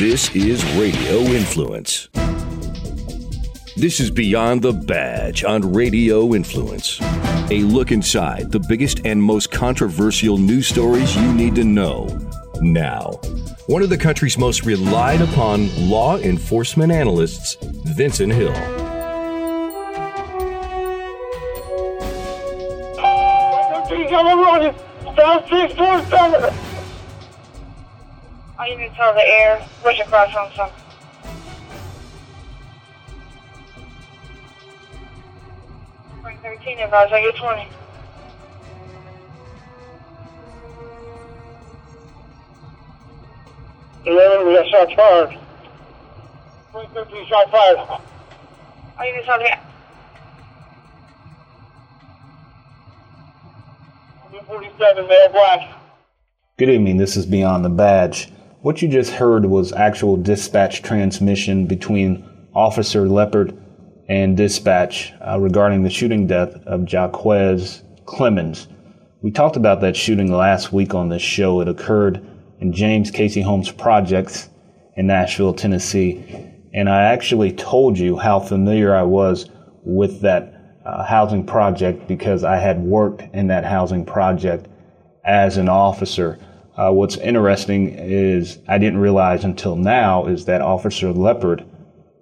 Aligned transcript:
This 0.00 0.34
is 0.34 0.64
Radio 0.74 1.20
Influence. 1.20 2.08
This 3.76 4.00
is 4.00 4.10
Beyond 4.10 4.60
the 4.60 4.72
Badge 4.72 5.44
on 5.44 5.72
Radio 5.72 6.34
Influence. 6.34 7.00
A 7.52 7.60
look 7.60 7.92
inside 7.92 8.50
the 8.50 8.58
biggest 8.58 9.06
and 9.06 9.22
most 9.22 9.52
controversial 9.52 10.36
news 10.36 10.66
stories 10.66 11.14
you 11.14 11.32
need 11.32 11.54
to 11.54 11.62
know 11.62 12.08
now. 12.60 13.20
One 13.68 13.82
of 13.82 13.88
the 13.88 13.96
country's 13.96 14.36
most 14.36 14.66
relied 14.66 15.20
upon 15.20 15.70
law 15.88 16.18
enforcement 16.18 16.90
analysts, 16.90 17.56
Vincent 17.62 18.32
Hill. 18.32 18.52
I 28.58 28.68
even 28.70 28.90
saw 28.96 29.12
the 29.12 29.22
air 29.22 29.66
rush 29.84 30.00
across 30.00 30.32
from 30.32 30.50
some. 30.54 30.70
Point 36.22 36.40
13 36.42 36.78
advised, 36.78 37.12
I 37.12 37.20
get 37.20 37.36
20. 37.36 37.68
Eleven, 44.06 44.46
we 44.46 44.54
got 44.54 44.68
shots 44.68 44.92
fired. 44.92 45.38
Point 46.72 46.92
thirteen, 46.92 47.26
shot 47.26 47.50
fired. 47.50 47.78
I 48.98 49.08
even 49.08 49.24
saw 49.24 49.38
the 49.38 49.48
One 54.30 54.44
forty-seven, 54.44 55.08
male 55.08 55.28
black. 55.32 55.78
Good 56.58 56.68
evening. 56.68 56.98
This 56.98 57.16
is 57.16 57.24
Beyond 57.24 57.64
the 57.64 57.70
Badge. 57.70 58.30
What 58.64 58.80
you 58.80 58.88
just 58.88 59.10
heard 59.10 59.44
was 59.44 59.74
actual 59.74 60.16
dispatch 60.16 60.80
transmission 60.80 61.66
between 61.66 62.26
Officer 62.54 63.06
Leopard 63.06 63.54
and 64.08 64.38
dispatch 64.38 65.12
uh, 65.20 65.38
regarding 65.38 65.82
the 65.82 65.90
shooting 65.90 66.26
death 66.26 66.54
of 66.64 66.90
Jaquez 66.90 67.82
Clemmons. 68.06 68.66
We 69.20 69.32
talked 69.32 69.56
about 69.56 69.82
that 69.82 69.98
shooting 69.98 70.32
last 70.32 70.72
week 70.72 70.94
on 70.94 71.10
this 71.10 71.20
show. 71.20 71.60
It 71.60 71.68
occurred 71.68 72.26
in 72.58 72.72
James 72.72 73.10
Cayce 73.10 73.44
Homes 73.44 73.70
Projects 73.70 74.48
in 74.96 75.08
Nashville, 75.08 75.52
Tennessee. 75.52 76.24
And 76.72 76.88
I 76.88 77.02
actually 77.02 77.52
told 77.52 77.98
you 77.98 78.16
how 78.16 78.40
familiar 78.40 78.94
I 78.94 79.02
was 79.02 79.50
with 79.82 80.22
that 80.22 80.78
uh, 80.86 81.04
housing 81.04 81.44
project 81.44 82.08
because 82.08 82.44
I 82.44 82.56
had 82.56 82.80
worked 82.80 83.24
in 83.34 83.48
that 83.48 83.66
housing 83.66 84.06
project 84.06 84.68
as 85.22 85.58
an 85.58 85.68
officer. 85.68 86.38
Uh, 86.76 86.90
what's 86.90 87.16
interesting 87.18 87.88
is 87.90 88.58
I 88.66 88.78
didn't 88.78 88.98
realize 88.98 89.44
until 89.44 89.76
now 89.76 90.26
is 90.26 90.46
that 90.46 90.60
Officer 90.60 91.12
Leopard 91.12 91.64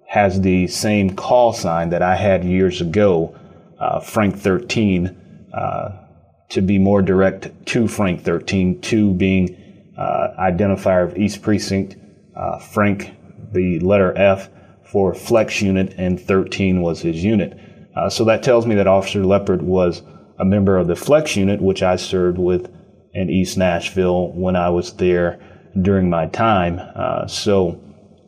has 0.07 0.41
the 0.41 0.67
same 0.67 1.15
call 1.15 1.53
sign 1.53 1.89
that 1.89 2.03
I 2.03 2.15
had 2.15 2.43
years 2.43 2.79
ago, 2.79 3.35
uh, 3.79 3.99
Frank 3.99 4.37
13, 4.37 5.47
uh, 5.53 5.89
to 6.49 6.61
be 6.61 6.77
more 6.77 7.01
direct 7.01 7.49
to 7.67 7.87
Frank 7.87 8.21
13, 8.21 8.79
2 8.81 9.13
being 9.15 9.93
uh, 9.97 10.27
identifier 10.39 11.03
of 11.03 11.17
East 11.17 11.41
Precinct, 11.41 11.95
uh, 12.35 12.59
Frank, 12.59 13.15
the 13.53 13.79
letter 13.79 14.15
F 14.15 14.49
for 14.83 15.15
flex 15.15 15.63
unit, 15.63 15.95
and 15.97 16.19
13 16.19 16.81
was 16.81 17.01
his 17.01 17.23
unit. 17.23 17.57
Uh, 17.95 18.07
so 18.07 18.23
that 18.25 18.43
tells 18.43 18.67
me 18.67 18.75
that 18.75 18.85
Officer 18.85 19.25
Leopard 19.25 19.63
was 19.63 20.03
a 20.37 20.45
member 20.45 20.77
of 20.77 20.87
the 20.87 20.95
flex 20.95 21.35
unit, 21.35 21.59
which 21.59 21.81
I 21.81 21.95
served 21.95 22.37
with 22.37 22.71
in 23.13 23.29
East 23.29 23.57
Nashville 23.57 24.31
when 24.31 24.55
I 24.55 24.69
was 24.69 24.93
there 24.93 25.39
during 25.81 26.09
my 26.09 26.27
time. 26.27 26.79
Uh, 26.95 27.27
so 27.27 27.79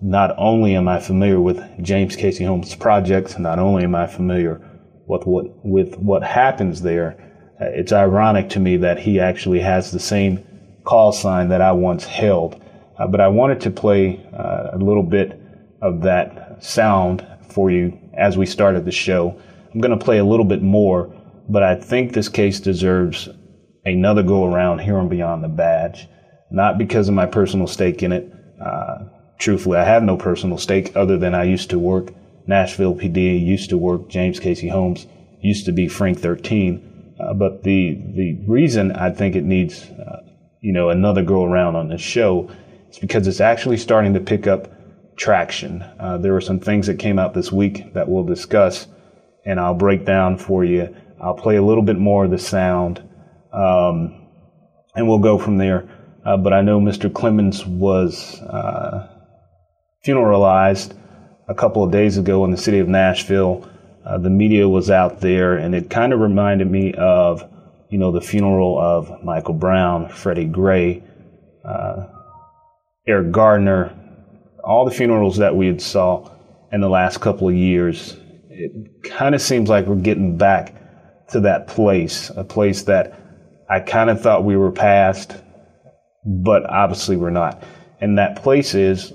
not 0.02 0.36
only 0.38 0.76
am 0.76 0.88
I 0.88 1.00
familiar 1.00 1.40
with 1.40 1.62
James 1.82 2.16
Cayce 2.16 2.40
Homes 2.40 2.76
projects, 2.76 3.40
not 3.40 3.60
only 3.60 3.84
am 3.84 3.96
I 3.96 4.08
familiar 4.08 4.62
with 5.08 5.26
what 5.26 5.66
with 5.66 5.96
what 5.98 6.24
happens 6.24 6.82
there, 6.82 7.18
uh, 7.62 7.66
it's 7.74 7.92
ironic 7.92 8.50
to 8.50 8.60
me 8.60 8.78
that 8.78 9.00
he 9.00 9.20
actually 9.20 9.60
has 9.60 9.92
the 9.92 10.00
same 10.00 10.46
call 10.84 11.12
sign 11.12 11.50
that 11.50 11.62
I 11.62 11.72
once 11.72 12.06
held. 12.06 12.62
Uh, 12.98 13.08
but 13.08 13.20
I 13.20 13.28
wanted 13.28 13.62
to 13.62 13.72
play 13.72 14.26
uh, 14.34 14.70
a 14.74 14.78
little 14.78 15.04
bit 15.04 15.40
of 15.82 16.02
that 16.02 16.64
sound 16.64 17.26
for 17.50 17.70
you 17.70 17.98
as 18.18 18.38
we 18.38 18.46
started 18.46 18.86
the 18.86 18.92
show. 18.92 19.40
I'm 19.74 19.82
going 19.82 19.98
to 19.98 20.04
play 20.04 20.20
a 20.20 20.24
little 20.24 20.46
bit 20.46 20.62
more, 20.62 21.14
but 21.50 21.64
I 21.64 21.76
think 21.76 22.14
this 22.14 22.30
case 22.30 22.60
deserves 22.60 23.28
another 23.86 24.24
go 24.24 24.46
around 24.46 24.80
here 24.80 24.98
on 24.98 25.10
Beyond 25.10 25.44
the 25.44 25.48
Badge. 25.48 26.08
Not 26.52 26.78
because 26.78 27.08
of 27.08 27.16
my 27.16 27.26
personal 27.26 27.68
stake 27.68 28.04
in 28.04 28.12
it. 28.12 28.32
Uh, 28.64 29.06
truthfully, 29.40 29.78
I 29.78 29.84
have 29.84 30.04
no 30.04 30.18
personal 30.18 30.58
stake 30.58 30.96
other 30.96 31.18
than 31.18 31.34
I 31.34 31.44
used 31.44 31.70
to 31.72 31.80
work 31.80 32.14
Nashville 32.48 32.96
PD, 32.96 33.44
used 33.44 33.70
to 33.70 33.78
work 33.78 34.08
James 34.08 34.40
Cayce 34.40 34.70
Homes, 34.70 35.08
used 35.42 35.66
to 35.66 35.72
be 35.72 35.88
Frank 35.88 36.20
13. 36.20 37.16
Uh, 37.20 37.34
but 37.34 37.64
the 37.64 38.02
the 38.14 38.38
reason 38.48 38.92
I 38.92 39.10
think 39.10 39.36
it 39.36 39.44
needs 39.44 39.90
uh, 39.90 40.22
you 40.62 40.74
know 40.74 40.90
another 40.90 41.24
go 41.24 41.46
around 41.46 41.76
on 41.76 41.88
this 41.88 42.02
show 42.02 42.50
is 42.90 43.00
because 43.00 43.28
it's 43.28 43.40
actually 43.40 43.78
starting 43.78 44.14
to 44.14 44.20
pick 44.20 44.48
up 44.48 44.68
traction. 45.16 45.82
Uh, 46.00 46.18
there 46.18 46.34
were 46.34 46.42
some 46.42 46.60
things 46.60 46.88
that 46.88 47.00
came 47.00 47.18
out 47.18 47.34
this 47.34 47.52
week 47.52 47.94
that 47.94 48.10
we'll 48.10 48.26
discuss, 48.26 48.88
and 49.46 49.60
I'll 49.60 49.74
break 49.74 50.06
down 50.06 50.38
for 50.38 50.66
you. 50.66 50.94
I'll 51.22 51.36
play 51.36 51.56
a 51.56 51.64
little 51.64 51.84
bit 51.84 51.98
more 51.98 52.26
of 52.26 52.32
the 52.32 52.38
sound, 52.38 53.02
um, 53.56 54.28
and 54.96 55.08
we'll 55.08 55.20
go 55.20 55.38
from 55.38 55.58
there. 55.58 55.90
Uh, 56.26 56.38
but 56.38 56.54
I 56.54 56.62
know 56.62 56.80
Mr. 56.80 57.10
Clemmons 57.10 57.66
was 57.66 58.42
uh, 58.42 59.08
funeralized 60.06 60.98
a 61.48 61.54
couple 61.54 61.84
of 61.84 61.92
days 61.92 62.18
ago 62.18 62.44
in 62.46 62.52
the 62.52 62.58
city 62.58 62.80
of 62.80 62.88
Nashville. 62.88 63.70
Uh, 64.06 64.18
the 64.18 64.30
media 64.30 64.68
was 64.68 64.90
out 64.90 65.22
there, 65.22 65.58
and 65.58 65.74
it 65.74 65.90
kind 65.90 66.14
of 66.14 66.20
reminded 66.20 66.70
me 66.70 66.94
of, 66.94 67.44
you 67.90 67.98
know, 67.98 68.12
the 68.12 68.22
funeral 68.22 68.80
of 68.80 69.24
Michael 69.24 69.54
Brown, 69.54 70.10
Freddie 70.10 70.46
Gray, 70.46 71.04
uh, 71.64 72.08
Eric 73.08 73.32
Gardner, 73.32 73.96
all 74.64 74.86
the 74.86 74.92
funerals 74.92 75.38
that 75.38 75.56
we 75.56 75.68
had 75.68 75.82
saw 75.82 76.32
in 76.72 76.82
the 76.82 76.90
last 76.90 77.22
couple 77.22 77.48
of 77.48 77.56
years. 77.56 78.18
It 78.50 79.04
kind 79.04 79.36
of 79.36 79.42
seems 79.42 79.70
like 79.70 79.86
we're 79.86 79.96
getting 79.96 80.38
back 80.38 80.74
to 81.30 81.40
that 81.42 81.68
place, 81.68 82.32
a 82.36 82.44
place 82.44 82.84
that 82.84 83.25
I 83.70 83.80
kind 83.80 84.10
of 84.10 84.22
thought 84.22 84.44
we 84.44 84.58
were 84.58 84.72
past, 84.72 85.36
but 86.26 86.70
obviously 86.70 87.18
we're 87.18 87.32
not. 87.32 87.64
And 88.00 88.18
that 88.18 88.42
place 88.44 88.76
is, 88.76 89.14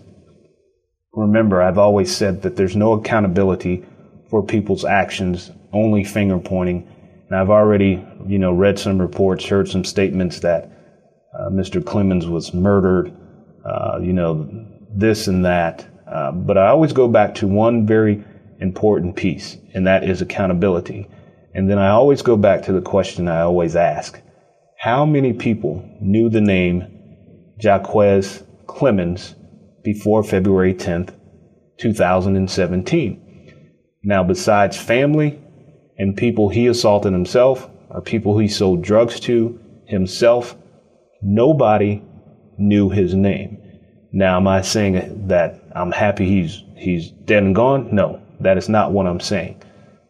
remember, 1.13 1.63
I've 1.63 1.79
always 1.79 2.15
said 2.15 2.43
that 2.43 2.57
there's 2.57 2.77
no 2.77 2.93
accountability 2.95 3.85
for 4.29 4.43
people's 4.43 4.85
actions, 4.85 5.51
only 5.73 6.03
finger 6.03 6.39
pointing. 6.39 6.89
And 7.29 7.39
I've 7.39 7.51
already, 7.51 8.05
you 8.27 8.39
know, 8.39 8.53
read 8.53 8.79
some 8.79 9.01
reports, 9.01 9.45
heard 9.47 9.69
some 9.69 9.85
statements 9.85 10.41
that 10.41 10.71
uh, 11.39 11.49
Mr. 11.51 11.81
Clemmons 11.81 12.29
was 12.29 12.53
murdered, 12.53 13.17
uh, 13.65 14.01
you 14.03 14.13
know, 14.13 14.49
this 14.93 15.29
and 15.29 15.45
that. 15.45 15.87
Uh, 16.11 16.33
but 16.33 16.59
I 16.59 16.69
always 16.69 16.93
go 16.93 17.07
back 17.07 17.37
to 17.37 17.47
one 17.47 17.87
very 17.87 18.25
important 18.61 19.15
piece, 19.15 19.57
and 19.75 19.87
that 19.87 20.03
is 20.03 20.23
accountability. 20.23 21.09
And 21.55 21.71
then 21.71 21.79
I 21.79 21.91
always 21.91 22.23
go 22.23 22.37
back 22.37 22.63
to 22.63 22.73
the 22.73 22.81
question 22.81 23.29
I 23.29 23.43
always 23.43 23.77
ask 23.77 24.21
How 24.81 25.05
many 25.05 25.35
people 25.35 25.87
knew 26.01 26.31
the 26.31 26.41
name 26.41 26.87
Jaquez 27.59 28.43
Clemmons 28.65 29.35
before 29.85 30.25
February 30.25 30.73
10th, 30.73 31.15
2017? 31.79 33.53
Now, 34.03 34.25
besides 34.25 34.79
family 34.79 35.39
and 35.99 36.17
people 36.17 36.49
he 36.49 36.67
assaulted 36.67 37.13
himself, 37.13 37.69
or 37.91 38.01
people 38.01 38.39
he 38.39 38.49
sold 38.49 38.81
drugs 38.81 39.21
to 39.21 39.61
himself, 39.85 40.57
nobody 41.21 42.03
knew 42.57 42.89
his 42.89 43.15
name. 43.15 43.59
Now, 44.13 44.39
am 44.39 44.49
I 44.49 44.63
saying 44.63 45.27
that 45.29 45.63
I'm 45.77 45.93
happy 45.93 46.25
he's 46.25 46.65
he's 46.75 47.11
dead 47.11 47.43
and 47.43 47.55
gone? 47.55 47.95
No, 47.95 48.23
that 48.41 48.57
is 48.57 48.71
not 48.71 48.93
what 48.93 49.07
I'm 49.07 49.21
saying. 49.21 49.61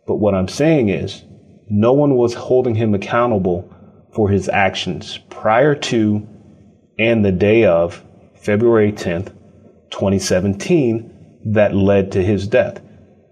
But 0.06 0.18
what 0.18 0.36
I'm 0.36 0.46
saying 0.46 0.90
is, 0.90 1.24
no 1.68 1.92
one 1.92 2.14
was 2.14 2.34
holding 2.34 2.76
him 2.76 2.94
accountable 2.94 3.68
for 4.12 4.28
his 4.28 4.48
actions 4.48 5.18
prior 5.28 5.74
to 5.74 6.26
and 6.98 7.24
the 7.24 7.32
day 7.32 7.64
of 7.64 8.04
February 8.34 8.92
10th, 8.92 9.32
2017, 9.90 11.40
that 11.46 11.74
led 11.74 12.12
to 12.12 12.22
his 12.22 12.46
death. 12.46 12.80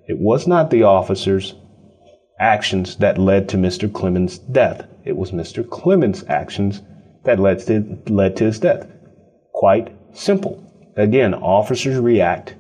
It 0.07 0.19
was 0.19 0.47
not 0.47 0.71
the 0.71 0.85
officers' 0.85 1.55
actions 2.41 2.97
that 2.97 3.19
led 3.19 3.49
to 3.51 3.57
Mr. 3.57 3.91
Clemmons' 3.91 4.39
death. 4.39 4.87
It 5.05 5.17
was 5.17 5.33
Mr. 5.33 5.69
Clemmons' 5.69 6.25
actions 6.29 6.83
that 7.25 7.39
led 7.39 7.61
to, 7.67 7.99
led 8.09 8.37
to 8.37 8.45
his 8.45 8.61
death. 8.61 8.87
Quite 9.53 9.95
simple. 10.13 10.65
Again, 10.97 11.35
officers 11.35 11.99
react 11.99 12.55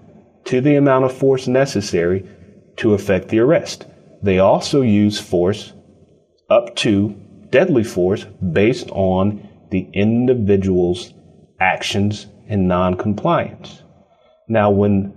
to 0.44 0.60
the 0.60 0.76
amount 0.76 1.04
of 1.04 1.12
force 1.12 1.48
necessary 1.48 2.28
to 2.76 2.94
effect 2.94 3.28
the 3.28 3.38
arrest. 3.38 3.86
They 4.22 4.38
also 4.38 4.82
use 4.82 5.18
force 5.18 5.72
up 6.50 6.74
to 6.76 7.14
deadly 7.50 7.84
force 7.84 8.24
based 8.24 8.90
on 8.90 9.48
the 9.70 9.88
individual's 9.92 11.12
actions 11.60 12.26
and 12.48 12.68
noncompliance. 12.68 13.82
Now, 14.48 14.70
when 14.70 15.14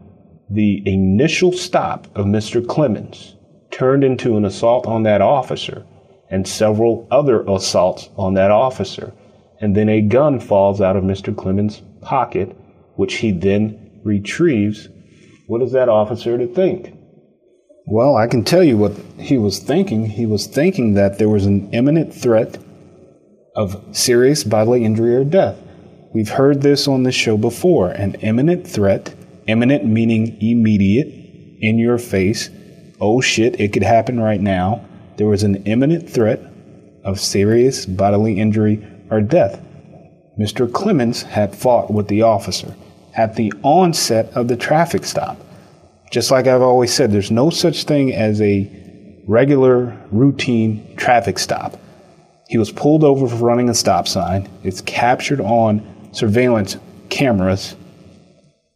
the 0.49 0.83
initial 0.85 1.53
stop 1.53 2.07
of 2.15 2.25
Mr. 2.25 2.65
Clemmons 2.65 3.35
turned 3.71 4.03
into 4.03 4.35
an 4.35 4.43
assault 4.43 4.85
on 4.85 5.03
that 5.03 5.21
officer 5.21 5.85
and 6.29 6.47
several 6.47 7.07
other 7.09 7.43
assaults 7.43 8.09
on 8.17 8.33
that 8.33 8.51
officer, 8.51 9.13
and 9.61 9.75
then 9.75 9.89
a 9.89 10.01
gun 10.01 10.39
falls 10.39 10.81
out 10.81 10.95
of 10.95 11.03
Mr. 11.03 11.33
Clemmons' 11.33 11.81
pocket, 12.01 12.55
which 12.95 13.15
he 13.15 13.31
then 13.31 14.01
retrieves, 14.03 14.89
what 15.47 15.61
is 15.61 15.71
that 15.71 15.89
officer 15.89 16.37
to 16.37 16.47
think? 16.47 16.97
Well, 17.85 18.15
I 18.15 18.27
can 18.27 18.43
tell 18.43 18.63
you 18.63 18.77
what 18.77 18.95
he 19.17 19.37
was 19.37 19.59
thinking. 19.59 20.05
He 20.05 20.25
was 20.25 20.47
thinking 20.47 20.93
that 20.93 21.17
there 21.17 21.29
was 21.29 21.45
an 21.45 21.69
imminent 21.71 22.13
threat 22.13 22.57
of 23.55 23.83
serious 23.91 24.43
bodily 24.43 24.85
injury 24.85 25.15
or 25.15 25.23
death. 25.23 25.57
We've 26.13 26.29
heard 26.29 26.61
this 26.61 26.87
on 26.87 27.03
the 27.03 27.11
show 27.11 27.37
before 27.37 27.89
an 27.89 28.15
imminent 28.15 28.67
threat, 28.67 29.13
imminent 29.47 29.85
meaning 29.85 30.37
immediate, 30.41 31.07
in 31.61 31.77
your 31.77 31.97
face. 31.97 32.49
Oh 32.99 33.21
shit, 33.21 33.59
it 33.59 33.71
could 33.71 33.83
happen 33.83 34.19
right 34.19 34.41
now. 34.41 34.85
There 35.17 35.27
was 35.27 35.43
an 35.43 35.63
imminent 35.65 36.09
threat 36.09 36.39
of 37.03 37.19
serious 37.19 37.85
bodily 37.85 38.39
injury 38.39 38.85
or 39.09 39.21
death. 39.21 39.61
Mr. 40.39 40.69
Clemmons 40.69 41.23
had 41.23 41.55
fought 41.55 41.91
with 41.91 42.07
the 42.07 42.21
officer 42.21 42.75
at 43.15 43.35
the 43.35 43.53
onset 43.63 44.31
of 44.33 44.47
the 44.47 44.55
traffic 44.55 45.03
stop. 45.03 45.37
Just 46.11 46.29
like 46.29 46.45
I've 46.45 46.61
always 46.61 46.93
said, 46.93 47.11
there's 47.11 47.31
no 47.31 47.49
such 47.49 47.85
thing 47.85 48.13
as 48.13 48.41
a 48.41 48.69
regular 49.27 49.97
routine 50.11 50.95
traffic 50.97 51.39
stop. 51.39 51.79
He 52.49 52.57
was 52.57 52.69
pulled 52.69 53.05
over 53.05 53.29
for 53.29 53.35
running 53.35 53.69
a 53.69 53.73
stop 53.73 54.09
sign. 54.09 54.49
It's 54.61 54.81
captured 54.81 55.39
on 55.39 56.09
surveillance 56.11 56.77
cameras. 57.09 57.75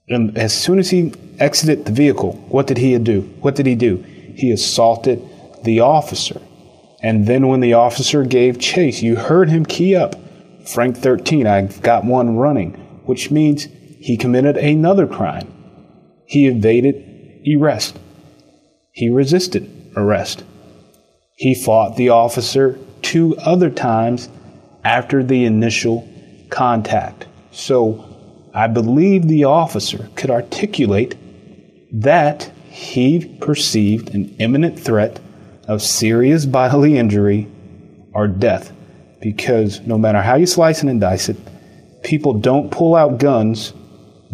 And 0.08 0.38
as 0.38 0.54
soon 0.54 0.80
as 0.80 0.90
he 0.90 1.14
exited 1.40 1.84
the 1.84 1.92
vehicle, 1.92 2.34
what 2.48 2.68
did 2.68 2.78
he 2.78 2.98
do? 3.00 3.22
What 3.42 3.56
did 3.56 3.66
he 3.66 3.76
do? 3.76 3.98
He 3.98 4.52
assaulted 4.52 5.22
the 5.64 5.82
officer. 5.82 6.42
And 7.02 7.28
then 7.28 7.48
when 7.48 7.60
the 7.60 7.74
officer 7.74 8.24
gave 8.24 8.60
chase, 8.60 9.02
you 9.02 9.18
heard 9.18 9.50
him 9.50 9.66
key 9.66 9.96
up 9.96 10.16
Frank 10.68 10.98
13, 10.98 11.46
I've 11.46 11.82
got 11.82 12.06
one 12.06 12.38
running, 12.38 12.74
which 13.06 13.30
means 13.30 13.68
he 14.00 14.18
committed 14.18 14.58
another 14.58 15.06
crime. 15.06 15.52
He 16.26 16.48
evaded 16.48 17.15
arrest. 17.54 18.00
He 18.92 19.10
resisted 19.10 19.70
arrest. 19.96 20.44
He 21.36 21.54
fought 21.54 21.98
the 21.98 22.10
officer 22.10 22.80
two 23.02 23.38
other 23.38 23.70
times 23.70 24.30
after 24.84 25.22
the 25.22 25.46
initial 25.46 26.08
contact. 26.50 27.28
So 27.52 28.06
I 28.54 28.68
believe 28.68 29.28
the 29.28 29.44
officer 29.44 30.10
could 30.16 30.32
articulate 30.32 31.18
that 31.92 32.52
he 32.70 33.38
perceived 33.42 34.16
an 34.16 34.36
imminent 34.40 34.80
threat 34.80 35.20
of 35.68 35.82
serious 35.82 36.46
bodily 36.46 36.98
injury 36.98 37.48
or 38.14 38.28
death. 38.28 38.72
Because 39.22 39.82
no 39.82 39.98
matter 39.98 40.22
how 40.22 40.36
you 40.36 40.46
slice 40.46 40.84
it 40.84 40.90
and 40.90 41.02
dice 41.02 41.30
it, 41.30 41.38
people 42.04 42.34
don't 42.34 42.72
pull 42.72 42.96
out 42.96 43.18
guns 43.18 43.74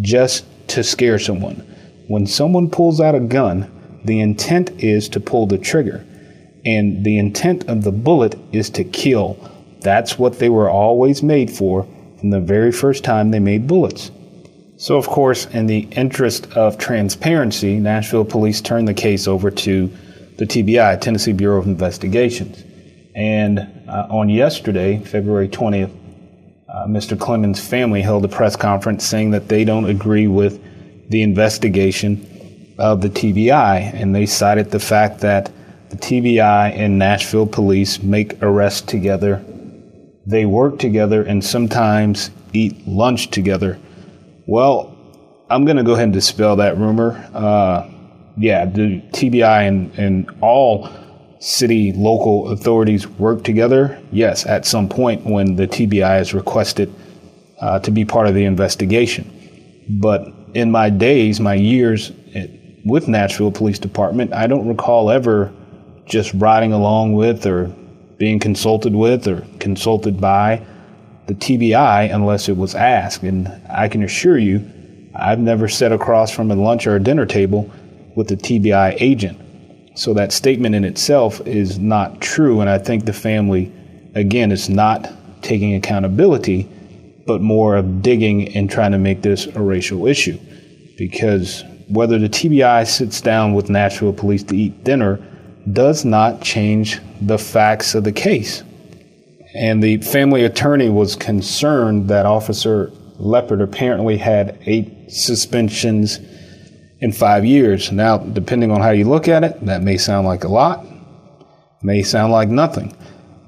just 0.02 0.46
to 0.70 0.84
scare 0.84 1.20
someone. 1.20 1.66
When 2.12 2.28
someone 2.28 2.70
pulls 2.70 3.00
out 3.00 3.16
a 3.16 3.22
gun, 3.22 3.72
the 4.04 4.20
intent 4.20 4.84
is 4.84 5.08
to 5.08 5.22
pull 5.22 5.48
the 5.48 5.58
trigger. 5.58 6.06
And 6.66 7.06
the 7.06 7.18
intent 7.18 7.70
of 7.70 7.86
the 7.86 7.94
bullet 7.94 8.38
is 8.52 8.70
to 8.72 8.84
kill. 8.84 9.38
That's 9.80 10.20
what 10.20 10.38
they 10.38 10.50
were 10.50 10.70
always 10.70 11.24
made 11.24 11.50
for 11.50 11.88
from 12.20 12.32
the 12.32 12.42
very 12.42 12.74
first 12.74 13.06
time 13.06 13.32
they 13.32 13.40
made 13.40 13.66
bullets. 13.66 14.12
So, 14.76 14.98
of 14.98 15.08
course, 15.08 15.46
in 15.46 15.68
the 15.68 15.88
interest 15.92 16.52
of 16.52 16.78
transparency, 16.78 17.80
Nashville 17.80 18.26
police 18.26 18.60
turned 18.60 18.90
the 18.90 18.94
case 18.94 19.26
over 19.26 19.50
to 19.50 19.90
the 20.36 20.46
TBI, 20.46 21.00
Tennessee 21.00 21.32
Bureau 21.32 21.60
of 21.60 21.66
Investigations. 21.66 22.62
And 23.16 23.58
uh, 23.88 24.08
on 24.10 24.28
yesterday, 24.28 25.00
February 25.00 25.48
20th, 25.48 25.96
uh, 26.68 26.88
Mr. 26.88 27.18
Clemmons' 27.18 27.66
family 27.66 28.02
held 28.02 28.26
a 28.26 28.28
press 28.28 28.58
conference 28.58 29.06
saying 29.06 29.32
that 29.32 29.48
they 29.48 29.64
don't 29.64 29.86
agree 29.86 30.28
with 30.28 30.62
the 31.12 31.22
investigation 31.22 32.74
of 32.80 33.02
the 33.02 33.10
TBI. 33.10 33.94
And 33.94 34.16
they 34.16 34.26
cited 34.26 34.72
the 34.72 34.80
fact 34.80 35.20
that 35.20 35.52
the 35.90 35.98
TBI 35.98 36.72
and 36.76 36.98
Nashville 36.98 37.48
police 37.48 38.02
make 38.02 38.42
arrests 38.42 38.82
together. 38.82 39.44
They 40.26 40.46
work 40.46 40.80
together 40.80 41.22
and 41.24 41.44
sometimes 41.44 42.32
eat 42.54 42.88
lunch 42.88 43.30
together. 43.30 43.78
Well, 44.48 44.98
I'm 45.50 45.66
going 45.66 45.78
to 45.78 45.84
go 45.84 45.94
ahead 45.94 46.06
and 46.06 46.14
dispel 46.14 46.56
that 46.58 46.78
rumor. 46.78 47.30
Uh, 47.34 47.90
yeah, 48.38 48.66
the 48.66 49.02
TBI 49.12 49.68
and, 49.68 49.94
and 50.00 50.32
all 50.40 50.90
city 51.40 51.92
local 51.92 52.52
authorities 52.52 53.06
work 53.06 53.44
together. 53.44 54.02
Yes, 54.12 54.46
at 54.46 54.66
some 54.66 54.88
point 54.88 55.26
when 55.26 55.58
the 55.58 55.68
TBI 55.68 56.22
is 56.22 56.34
requested 56.34 56.94
uh, 57.60 57.80
to 57.80 57.92
be 57.92 58.06
part 58.06 58.28
of 58.28 58.34
the 58.34 58.46
investigation. 58.46 59.30
But 59.90 60.41
in 60.54 60.72
my 60.72 60.90
days, 60.90 61.40
my 61.40 61.54
years 61.54 62.12
with 62.84 63.08
Nashville 63.08 63.52
Police 63.52 63.80
Department, 63.80 64.34
I 64.34 64.48
don't 64.48 64.68
recall 64.68 65.12
ever 65.12 65.54
just 66.06 66.34
riding 66.34 66.74
along 66.74 67.14
with 67.14 67.46
or 67.46 67.68
being 68.18 68.40
consulted 68.40 68.94
with 68.94 69.28
or 69.28 69.46
consulted 69.60 70.20
by 70.20 70.62
the 71.28 71.34
TBI 71.34 72.14
unless 72.14 72.50
it 72.50 72.58
was 72.58 72.76
asked. 72.76 73.24
And 73.24 73.48
I 73.70 73.88
can 73.88 74.04
assure 74.04 74.38
you, 74.38 74.68
I've 75.16 75.40
never 75.40 75.68
sat 75.68 75.92
across 75.92 76.32
from 76.32 76.52
a 76.52 76.56
lunch 76.56 76.88
or 76.88 76.96
a 76.96 77.00
dinner 77.00 77.26
table 77.26 77.72
with 78.16 78.32
a 78.32 78.36
TBI 78.36 78.98
agent. 79.00 79.40
So 79.96 80.14
that 80.14 80.32
statement 80.32 80.76
in 80.76 80.84
itself 80.84 81.46
is 81.46 81.80
not 81.80 82.22
true. 82.22 82.62
And 82.62 82.70
I 82.70 82.78
think 82.78 83.06
the 83.06 83.14
family, 83.14 83.72
again, 84.16 84.52
is 84.52 84.70
not 84.70 85.12
taking 85.42 85.76
accountability, 85.76 86.68
but 87.32 87.40
more 87.40 87.78
of 87.78 88.02
digging 88.02 88.54
and 88.58 88.70
trying 88.70 88.92
to 88.92 88.98
make 88.98 89.22
this 89.22 89.46
a 89.46 89.62
racial 89.62 90.06
issue. 90.06 90.38
Because 90.98 91.64
whether 91.88 92.20
the 92.20 92.28
TBI 92.28 92.86
sits 92.86 93.22
down 93.22 93.54
with 93.54 93.70
Nashville 93.70 94.12
police 94.12 94.44
to 94.44 94.58
eat 94.58 94.84
dinner 94.84 95.18
does 95.72 96.04
not 96.04 96.42
change 96.42 97.00
the 97.22 97.38
facts 97.38 97.96
of 97.96 98.04
the 98.04 98.12
case. 98.12 98.64
And 99.54 99.82
the 99.82 100.00
family 100.00 100.44
attorney 100.44 100.90
was 100.90 101.16
concerned 101.16 102.10
that 102.10 102.26
Officer 102.26 102.92
Leopard 103.18 103.62
apparently 103.62 104.18
had 104.18 104.58
eight 104.66 105.10
suspensions 105.10 106.20
in 107.00 107.14
five 107.14 107.46
years. 107.46 107.94
Now, 107.94 108.18
depending 108.18 108.72
on 108.72 108.82
how 108.82 108.90
you 108.90 109.06
look 109.06 109.30
at 109.30 109.46
it, 109.46 109.66
that 109.66 109.84
may 109.84 109.96
sound 109.96 110.28
like 110.28 110.44
a 110.44 110.50
lot, 110.50 110.86
may 111.82 112.04
sound 112.04 112.34
like 112.34 112.50
nothing. 112.50 112.94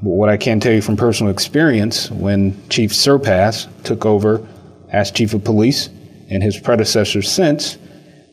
But 0.04 0.10
what 0.10 0.28
I 0.28 0.36
can 0.36 0.60
tell 0.60 0.74
you 0.74 0.82
from 0.82 0.98
personal 0.98 1.32
experience, 1.32 2.12
when 2.12 2.62
Chief 2.68 2.92
Serpas 2.92 3.70
took 3.84 4.06
over 4.06 4.46
as 4.90 5.12
chief 5.12 5.34
of 5.34 5.46
police 5.46 5.88
and 6.30 6.44
his 6.44 6.60
predecessors 6.60 7.32
since, 7.32 7.78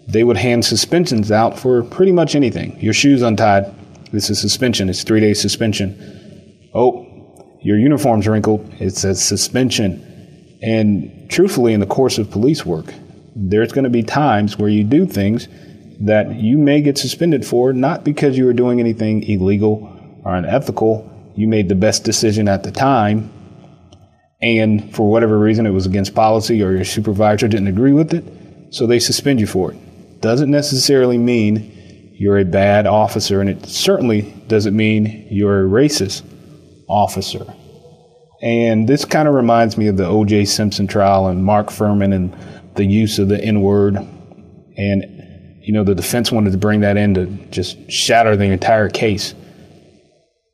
they 0.09 0.25
would 0.25 0.37
hand 0.37 0.65
suspensions 0.65 1.31
out 1.31 1.57
for 1.57 1.85
pretty 1.85 2.11
much 2.11 2.35
anything. 2.35 2.77
Your 2.81 2.93
shoes 2.93 3.23
untied, 3.23 3.73
this 4.11 4.31
is 4.31 4.41
suspension. 4.41 4.89
It's 4.89 5.05
three 5.05 5.21
days 5.21 5.41
suspension. 5.41 6.69
Oh, 6.75 7.07
your 7.63 7.79
uniform's 7.79 8.27
wrinkled. 8.27 8.69
It's 8.81 9.05
a 9.05 9.15
suspension. 9.15 10.59
And 10.63 11.31
truthfully, 11.31 11.73
in 11.73 11.79
the 11.79 11.87
course 11.87 12.19
of 12.19 12.33
police 12.33 12.67
work, 12.67 12.93
there's 13.37 13.71
going 13.71 13.85
to 13.85 13.91
be 13.91 14.03
times 14.03 14.59
where 14.59 14.69
you 14.69 14.83
do 14.83 15.07
things 15.07 15.47
that 16.01 16.35
you 16.35 16.59
may 16.59 16.81
get 16.81 16.99
suspended 16.99 17.47
for, 17.47 17.73
not 17.73 18.03
because 18.03 18.37
you 18.37 18.45
were 18.45 18.53
doing 18.53 18.81
anything 18.81 19.23
illegal 19.23 20.21
or 20.25 20.35
unethical. 20.35 21.07
You 21.41 21.49
made 21.49 21.69
the 21.69 21.75
best 21.75 22.05
decision 22.05 22.49
at 22.49 22.63
the 22.63 22.71
time, 22.71 23.31
and 24.43 24.95
for 24.95 25.11
whatever 25.11 25.39
reason, 25.39 25.67
it 25.67 25.71
was 25.71 25.87
against 25.87 26.15
policy 26.15 26.63
or 26.63 26.73
your 26.73 26.85
supervisor 26.85 27.49
didn't 27.49 27.69
agree 27.69 27.93
with 27.93 28.13
it, 28.15 28.25
so 28.75 28.87
they 28.87 28.99
suspend 28.99 29.41
you 29.41 29.47
for 29.47 29.73
it 29.73 29.79
doesn't 30.21 30.51
necessarily 30.51 31.19
mean 31.19 32.17
you're 32.19 32.39
a 32.39 32.45
bad 32.45 32.87
officer, 32.87 33.41
and 33.41 33.49
it 33.49 33.67
certainly 33.67 34.23
doesn't 34.47 34.77
mean 34.77 35.27
you're 35.31 35.65
a 35.65 35.69
racist 35.69 36.23
officer. 36.89 37.47
And 38.43 38.89
this 38.89 39.05
kind 39.05 39.29
of 39.29 39.35
reminds 39.35 39.77
me 39.77 39.87
of 39.87 39.97
the 39.97 40.07
O.J. 40.07 40.47
Simpson 40.47 40.87
trial 40.87 41.29
and 41.29 41.45
Mark 41.45 41.69
Fuhrman 41.69 42.15
and 42.15 42.37
the 42.75 42.85
use 42.85 43.19
of 43.19 43.29
the 43.29 43.43
N 43.43 43.61
word. 43.63 43.97
And, 43.97 45.05
you 45.63 45.73
know, 45.73 45.85
the 45.85 45.95
defense 45.95 46.33
wanted 46.33 46.53
to 46.53 46.59
bring 46.59 46.81
that 46.81 46.97
in 46.97 47.15
to 47.15 47.27
just 47.51 47.91
shatter 47.91 48.37
the 48.37 48.45
entire 48.45 48.89
case. 48.89 49.35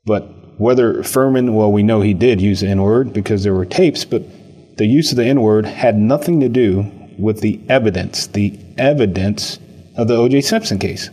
But 0.05 0.29
whether 0.59 1.03
Fuhrman, 1.03 1.55
well, 1.55 1.71
we 1.71 1.83
know 1.83 2.01
he 2.01 2.15
did 2.15 2.41
use 2.41 2.61
the 2.61 2.69
N 2.69 2.83
word 2.83 3.13
because 3.13 3.43
there 3.43 3.55
were 3.55 3.67
tapes, 3.67 4.05
but 4.05 4.23
the 4.79 4.87
use 4.87 5.11
of 5.11 5.17
the 5.17 5.25
N 5.25 5.41
word 5.41 5.67
had 5.67 5.97
nothing 5.97 6.41
to 6.41 6.49
do 6.49 6.91
with 7.19 7.41
the 7.41 7.61
evidence, 7.69 8.27
the 8.27 8.59
evidence 8.79 9.59
of 9.97 10.09
the 10.09 10.17
O.J. 10.17 10.43
Simpson 10.43 10.79
case, 10.79 11.11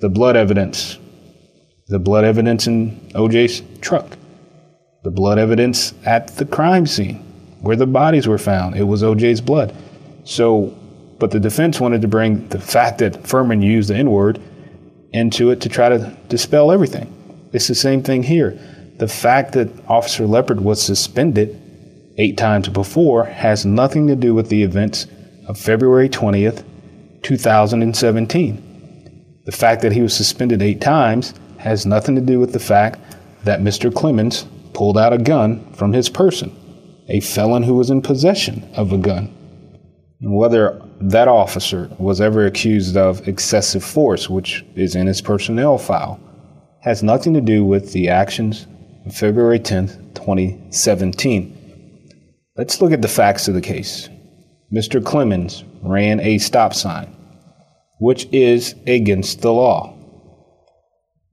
the 0.00 0.08
blood 0.08 0.36
evidence, 0.36 0.98
the 1.88 1.98
blood 1.98 2.24
evidence 2.24 2.66
in 2.66 3.10
O.J.'s 3.14 3.62
truck, 3.80 4.16
the 5.04 5.10
blood 5.10 5.38
evidence 5.38 5.94
at 6.04 6.36
the 6.36 6.44
crime 6.44 6.86
scene 6.86 7.16
where 7.60 7.76
the 7.76 7.86
bodies 7.86 8.26
were 8.26 8.38
found. 8.38 8.76
It 8.76 8.84
was 8.84 9.02
O.J.'s 9.02 9.40
blood. 9.40 9.74
So 10.24 10.74
But 11.18 11.32
the 11.32 11.40
defense 11.40 11.80
wanted 11.80 12.02
to 12.02 12.08
bring 12.08 12.48
the 12.48 12.60
fact 12.60 12.98
that 12.98 13.24
Fuhrman 13.24 13.62
used 13.62 13.90
the 13.90 13.96
N 13.96 14.10
word 14.10 14.40
into 15.12 15.50
it 15.50 15.60
to 15.62 15.68
try 15.68 15.88
to 15.88 16.16
dispel 16.28 16.70
everything. 16.70 17.12
It's 17.52 17.66
the 17.68 17.74
same 17.74 18.02
thing 18.02 18.22
here. 18.22 18.58
The 18.98 19.06
fact 19.06 19.52
that 19.52 19.68
Officer 19.88 20.26
Leopard 20.26 20.60
was 20.60 20.82
suspended 20.82 21.56
eight 22.16 22.36
times 22.36 22.68
before 22.68 23.26
has 23.26 23.64
nothing 23.64 24.08
to 24.08 24.16
do 24.16 24.34
with 24.34 24.48
the 24.48 24.64
events 24.64 25.06
of 25.46 25.56
February 25.56 26.08
20th, 26.08 26.64
2017. 27.22 29.34
The 29.44 29.52
fact 29.52 29.82
that 29.82 29.92
he 29.92 30.02
was 30.02 30.16
suspended 30.16 30.62
eight 30.62 30.80
times 30.80 31.32
has 31.58 31.86
nothing 31.86 32.16
to 32.16 32.20
do 32.20 32.40
with 32.40 32.52
the 32.52 32.58
fact 32.58 32.98
that 33.44 33.60
Mr. 33.60 33.94
Clemens 33.94 34.46
pulled 34.74 34.98
out 34.98 35.12
a 35.12 35.18
gun 35.18 35.72
from 35.74 35.92
his 35.92 36.08
person, 36.08 36.52
a 37.08 37.20
felon 37.20 37.62
who 37.62 37.74
was 37.74 37.90
in 37.90 38.02
possession 38.02 38.68
of 38.74 38.92
a 38.92 38.98
gun. 38.98 39.32
Whether 40.20 40.82
that 41.00 41.28
officer 41.28 41.88
was 41.98 42.20
ever 42.20 42.46
accused 42.46 42.96
of 42.96 43.28
excessive 43.28 43.84
force, 43.84 44.28
which 44.28 44.64
is 44.74 44.96
in 44.96 45.06
his 45.06 45.20
personnel 45.20 45.78
file, 45.78 46.18
has 46.82 47.04
nothing 47.04 47.32
to 47.34 47.40
do 47.40 47.64
with 47.64 47.92
the 47.92 48.08
actions 48.08 48.66
February 49.12 49.58
10th, 49.58 50.14
2017. 50.14 51.54
Let's 52.56 52.80
look 52.80 52.92
at 52.92 53.00
the 53.00 53.08
facts 53.08 53.48
of 53.48 53.54
the 53.54 53.60
case. 53.60 54.08
Mr. 54.74 55.02
Clemmons 55.02 55.64
ran 55.82 56.20
a 56.20 56.38
stop 56.38 56.74
sign, 56.74 57.06
which 58.00 58.26
is 58.32 58.74
against 58.86 59.40
the 59.40 59.52
law. 59.52 59.94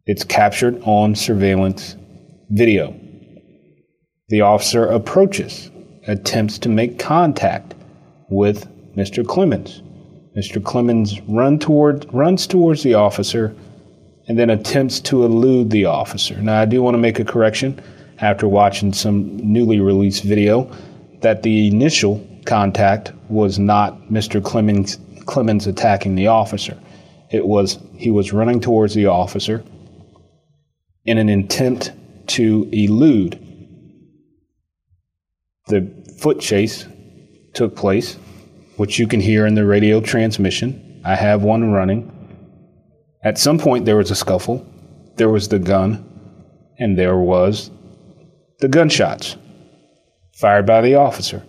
It's 0.05 0.23
captured 0.23 0.81
on 0.83 1.15
surveillance 1.15 1.97
video. 2.49 2.97
The 4.29 4.41
officer 4.41 4.85
approaches, 4.85 5.69
attempts 6.07 6.59
to 6.59 6.69
make 6.69 6.99
contact 6.99 7.73
with 8.29 8.67
Mr. 8.95 9.23
Clemmons. 9.23 9.81
Mr. 10.37 10.61
Clemmons 10.61 11.21
run 11.27 11.59
toward, 11.59 12.05
runs 12.13 12.47
towards 12.47 12.83
the 12.83 12.93
officer 12.93 13.55
and 14.27 14.37
then 14.37 14.49
attempts 14.49 14.99
to 14.99 15.23
elude 15.23 15.69
the 15.69 15.85
officer. 15.85 16.41
Now, 16.41 16.61
I 16.61 16.65
do 16.65 16.81
want 16.81 16.95
to 16.95 16.99
make 16.99 17.19
a 17.19 17.25
correction 17.25 17.79
after 18.19 18.47
watching 18.47 18.93
some 18.93 19.37
newly 19.37 19.79
released 19.79 20.23
video 20.23 20.71
that 21.21 21.43
the 21.43 21.67
initial 21.67 22.25
contact 22.45 23.11
was 23.29 23.59
not 23.59 24.09
Mr. 24.09 24.41
Clemmons, 24.41 24.97
Clemmons 25.25 25.67
attacking 25.67 26.15
the 26.15 26.27
officer. 26.27 26.77
It 27.31 27.45
was 27.45 27.79
he 27.97 28.11
was 28.11 28.31
running 28.33 28.61
towards 28.61 28.93
the 28.93 29.07
officer 29.07 29.63
in 31.05 31.17
an 31.17 31.29
attempt 31.29 31.91
to 32.27 32.69
elude. 32.71 33.41
The 35.67 35.91
foot 36.19 36.39
chase 36.39 36.85
took 37.53 37.75
place 37.75 38.17
which 38.77 38.99
you 38.99 39.07
can 39.07 39.19
hear 39.19 39.45
in 39.45 39.55
the 39.55 39.65
radio 39.65 40.01
transmission. 40.01 41.01
I 41.05 41.15
have 41.15 41.43
one 41.43 41.71
running. 41.71 42.11
At 43.25 43.39
some 43.39 43.57
point, 43.57 43.85
there 43.85 43.97
was 43.97 44.11
a 44.11 44.15
scuffle, 44.15 44.63
there 45.15 45.29
was 45.29 45.47
the 45.47 45.57
gun, 45.57 46.05
and 46.77 46.95
there 46.95 47.17
was 47.17 47.71
the 48.59 48.67
gunshots 48.67 49.35
fired 50.35 50.67
by 50.67 50.81
the 50.81 50.93
officer. 50.93 51.43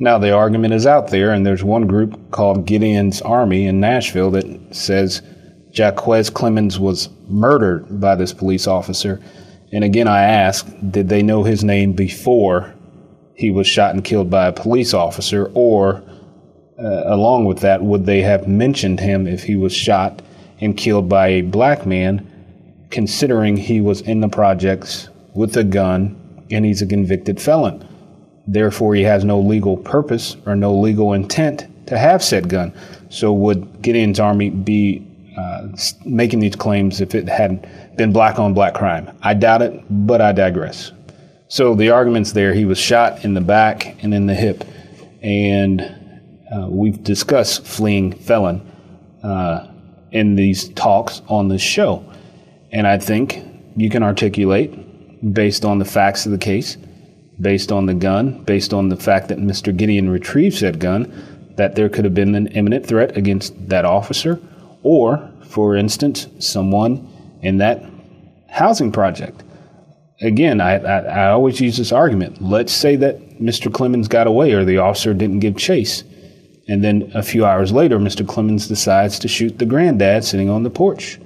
Now, 0.00 0.18
the 0.18 0.32
argument 0.32 0.74
is 0.74 0.86
out 0.86 1.08
there, 1.10 1.30
and 1.30 1.46
there's 1.46 1.62
one 1.62 1.86
group 1.86 2.32
called 2.32 2.66
Gideon's 2.66 3.22
Army 3.22 3.66
in 3.66 3.78
Nashville 3.78 4.32
that 4.32 4.74
says 4.74 5.22
Jaquez 5.72 6.30
Clemmons 6.30 6.80
was 6.80 7.10
murdered 7.28 8.00
by 8.00 8.16
this 8.16 8.32
police 8.32 8.66
officer. 8.66 9.20
And 9.72 9.84
again, 9.84 10.08
I 10.08 10.22
ask, 10.22 10.66
did 10.90 11.08
they 11.08 11.22
know 11.22 11.44
his 11.44 11.62
name 11.62 11.92
before 11.92 12.74
he 13.34 13.52
was 13.52 13.68
shot 13.68 13.94
and 13.94 14.04
killed 14.04 14.30
by 14.30 14.48
a 14.48 14.52
police 14.52 14.94
officer, 14.94 15.48
or 15.54 16.02
uh, 16.76 17.02
along 17.06 17.44
with 17.44 17.60
that, 17.60 17.82
would 17.82 18.04
they 18.04 18.22
have 18.22 18.48
mentioned 18.48 18.98
him 18.98 19.28
if 19.28 19.44
he 19.44 19.54
was 19.54 19.72
shot 19.72 20.22
and 20.60 20.76
killed 20.76 21.08
by 21.08 21.28
a 21.28 21.42
black 21.42 21.86
man, 21.86 22.26
considering 22.90 23.56
he 23.56 23.80
was 23.80 24.00
in 24.00 24.20
the 24.20 24.28
projects 24.28 25.08
with 25.34 25.56
a 25.56 25.64
gun 25.64 26.44
and 26.50 26.64
he's 26.64 26.82
a 26.82 26.86
convicted 26.86 27.40
felon? 27.40 27.86
Therefore, 28.46 28.94
he 28.94 29.02
has 29.02 29.24
no 29.24 29.38
legal 29.38 29.76
purpose 29.76 30.36
or 30.46 30.56
no 30.56 30.74
legal 30.74 31.12
intent 31.12 31.66
to 31.86 31.98
have 31.98 32.24
said 32.24 32.48
gun. 32.48 32.72
So, 33.10 33.32
would 33.32 33.82
Gideon's 33.82 34.18
army 34.18 34.48
be 34.48 35.06
uh, 35.36 35.68
making 36.06 36.40
these 36.40 36.56
claims 36.56 37.00
if 37.02 37.14
it 37.14 37.28
had 37.28 37.68
been 37.96 38.10
black 38.10 38.38
on 38.38 38.54
black 38.54 38.74
crime? 38.74 39.16
I 39.22 39.34
doubt 39.34 39.60
it, 39.60 39.84
but 39.90 40.22
I 40.22 40.32
digress. 40.32 40.92
So, 41.48 41.74
the 41.74 41.90
argument's 41.90 42.32
there. 42.32 42.54
He 42.54 42.64
was 42.64 42.78
shot 42.78 43.22
in 43.22 43.34
the 43.34 43.42
back 43.42 44.02
and 44.02 44.14
in 44.14 44.26
the 44.26 44.34
hip, 44.34 44.64
and 45.22 45.82
uh, 46.50 46.68
we've 46.68 47.02
discussed 47.02 47.66
fleeing 47.66 48.12
felon 48.12 48.66
uh, 49.22 49.67
in 50.12 50.34
these 50.34 50.68
talks 50.70 51.22
on 51.28 51.48
this 51.48 51.62
show. 51.62 52.04
And 52.72 52.86
I 52.86 52.98
think 52.98 53.42
you 53.76 53.90
can 53.90 54.02
articulate, 54.02 55.32
based 55.32 55.64
on 55.64 55.78
the 55.78 55.84
facts 55.84 56.26
of 56.26 56.32
the 56.32 56.38
case, 56.38 56.76
based 57.40 57.70
on 57.72 57.86
the 57.86 57.94
gun, 57.94 58.42
based 58.44 58.72
on 58.72 58.88
the 58.88 58.96
fact 58.96 59.28
that 59.28 59.38
Mr. 59.38 59.76
Gideon 59.76 60.08
retrieved 60.08 60.56
said 60.56 60.80
gun, 60.80 61.54
that 61.56 61.74
there 61.74 61.88
could 61.88 62.04
have 62.04 62.14
been 62.14 62.34
an 62.34 62.48
imminent 62.48 62.86
threat 62.86 63.16
against 63.16 63.68
that 63.68 63.84
officer, 63.84 64.40
or, 64.82 65.30
for 65.48 65.76
instance, 65.76 66.28
someone 66.38 67.08
in 67.42 67.58
that 67.58 67.84
housing 68.48 68.92
project. 68.92 69.42
Again, 70.20 70.60
I, 70.60 70.78
I, 70.78 70.98
I 70.98 71.30
always 71.30 71.60
use 71.60 71.76
this 71.76 71.92
argument. 71.92 72.42
Let's 72.42 72.72
say 72.72 72.96
that 72.96 73.38
Mr. 73.38 73.70
Clemmons 73.70 74.08
got 74.08 74.26
away 74.26 74.52
or 74.52 74.64
the 74.64 74.78
officer 74.78 75.14
didn't 75.14 75.38
give 75.40 75.56
chase. 75.56 76.02
And 76.68 76.84
then 76.84 77.10
a 77.14 77.22
few 77.22 77.46
hours 77.46 77.72
later, 77.72 77.98
Mr. 77.98 78.26
Clemmons 78.26 78.68
decides 78.68 79.18
to 79.20 79.28
shoot 79.28 79.58
the 79.58 79.64
granddad 79.64 80.24
sitting 80.24 80.50
on 80.50 80.62
the 80.62 80.70
porch, 80.70 81.18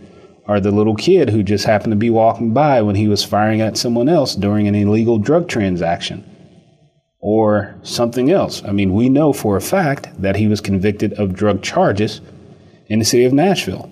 or 0.46 0.61
the 0.61 0.70
little 0.70 0.94
kid 0.94 1.30
who 1.30 1.42
just 1.42 1.64
happened 1.64 1.92
to 1.92 1.96
be 1.96 2.11
walking 2.11 2.52
by 2.52 2.80
when 2.82 2.94
he 2.94 3.08
was 3.08 3.25
firing 3.25 3.61
at 3.61 3.76
someone 3.76 4.08
else 4.08 4.34
during 4.37 4.68
an 4.68 4.75
illegal 4.75 5.18
drug 5.18 5.49
transaction, 5.49 6.25
or 7.18 7.75
something 7.82 8.30
else. 8.30 8.62
I 8.64 8.70
mean, 8.70 8.94
we 8.94 9.08
know 9.08 9.32
for 9.32 9.56
a 9.56 9.61
fact 9.61 10.08
that 10.22 10.37
he 10.37 10.46
was 10.46 10.61
convicted 10.61 11.12
of 11.14 11.34
drug 11.34 11.62
charges 11.62 12.20
in 12.87 13.00
the 13.00 13.04
city 13.04 13.25
of 13.25 13.32
Nashville. 13.32 13.90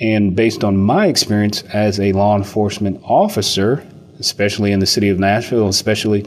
And 0.00 0.36
based 0.36 0.62
on 0.62 0.76
my 0.76 1.06
experience 1.06 1.62
as 1.62 1.98
a 1.98 2.12
law 2.12 2.36
enforcement 2.36 3.00
officer, 3.04 3.86
especially 4.18 4.72
in 4.72 4.80
the 4.80 4.86
city 4.86 5.08
of 5.08 5.18
Nashville, 5.18 5.68
especially 5.68 6.26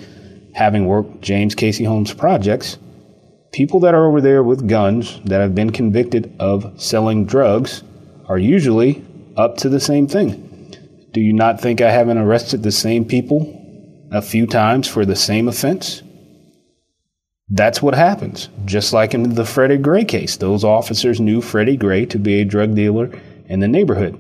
having 0.54 0.86
worked 0.86 1.22
James 1.22 1.56
Cayce 1.56 1.86
Homes 1.86 2.14
projects, 2.14 2.78
people 3.52 3.80
that 3.82 3.94
are 3.94 4.08
over 4.08 4.22
there 4.22 4.44
with 4.44 4.68
guns 4.68 5.20
that 5.26 5.42
have 5.42 5.56
been 5.56 5.72
convicted 5.72 6.36
of 6.40 6.80
selling 6.82 7.26
drugs 7.26 7.84
are 8.28 8.38
usually 8.38 9.04
up 9.36 9.58
to 9.58 9.70
the 9.70 9.80
same 9.80 10.08
thing. 10.08 10.46
Do 11.12 11.22
you 11.22 11.34
not 11.34 11.60
think 11.60 11.82
I 11.82 11.92
haven't 11.92 12.20
arrested 12.20 12.62
the 12.62 12.72
same 12.72 13.06
people 13.06 13.56
a 14.12 14.22
few 14.22 14.46
times 14.46 14.88
for 14.88 15.06
the 15.06 15.16
same 15.16 15.48
offense? 15.48 16.04
That's 17.50 17.82
what 17.82 17.96
happens. 17.96 18.50
Just 18.66 18.94
like 18.94 19.16
in 19.16 19.34
the 19.34 19.46
Freddie 19.46 19.78
Gray 19.78 20.06
case, 20.06 20.38
those 20.38 20.64
officers 20.64 21.20
knew 21.20 21.42
Freddie 21.42 21.78
Gray 21.78 22.06
to 22.06 22.20
be 22.20 22.40
a 22.40 22.46
drug 22.46 22.76
dealer 22.76 23.10
in 23.48 23.60
the 23.60 23.68
neighborhood. 23.68 24.14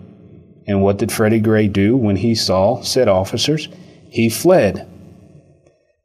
And 0.65 0.81
what 0.81 0.97
did 0.97 1.11
Freddie 1.11 1.39
Gray 1.39 1.67
do 1.67 1.95
when 1.95 2.15
he 2.15 2.33
saw 2.33 2.81
said 2.81 3.07
officers? 3.07 3.69
He 4.09 4.29
fled 4.29 4.88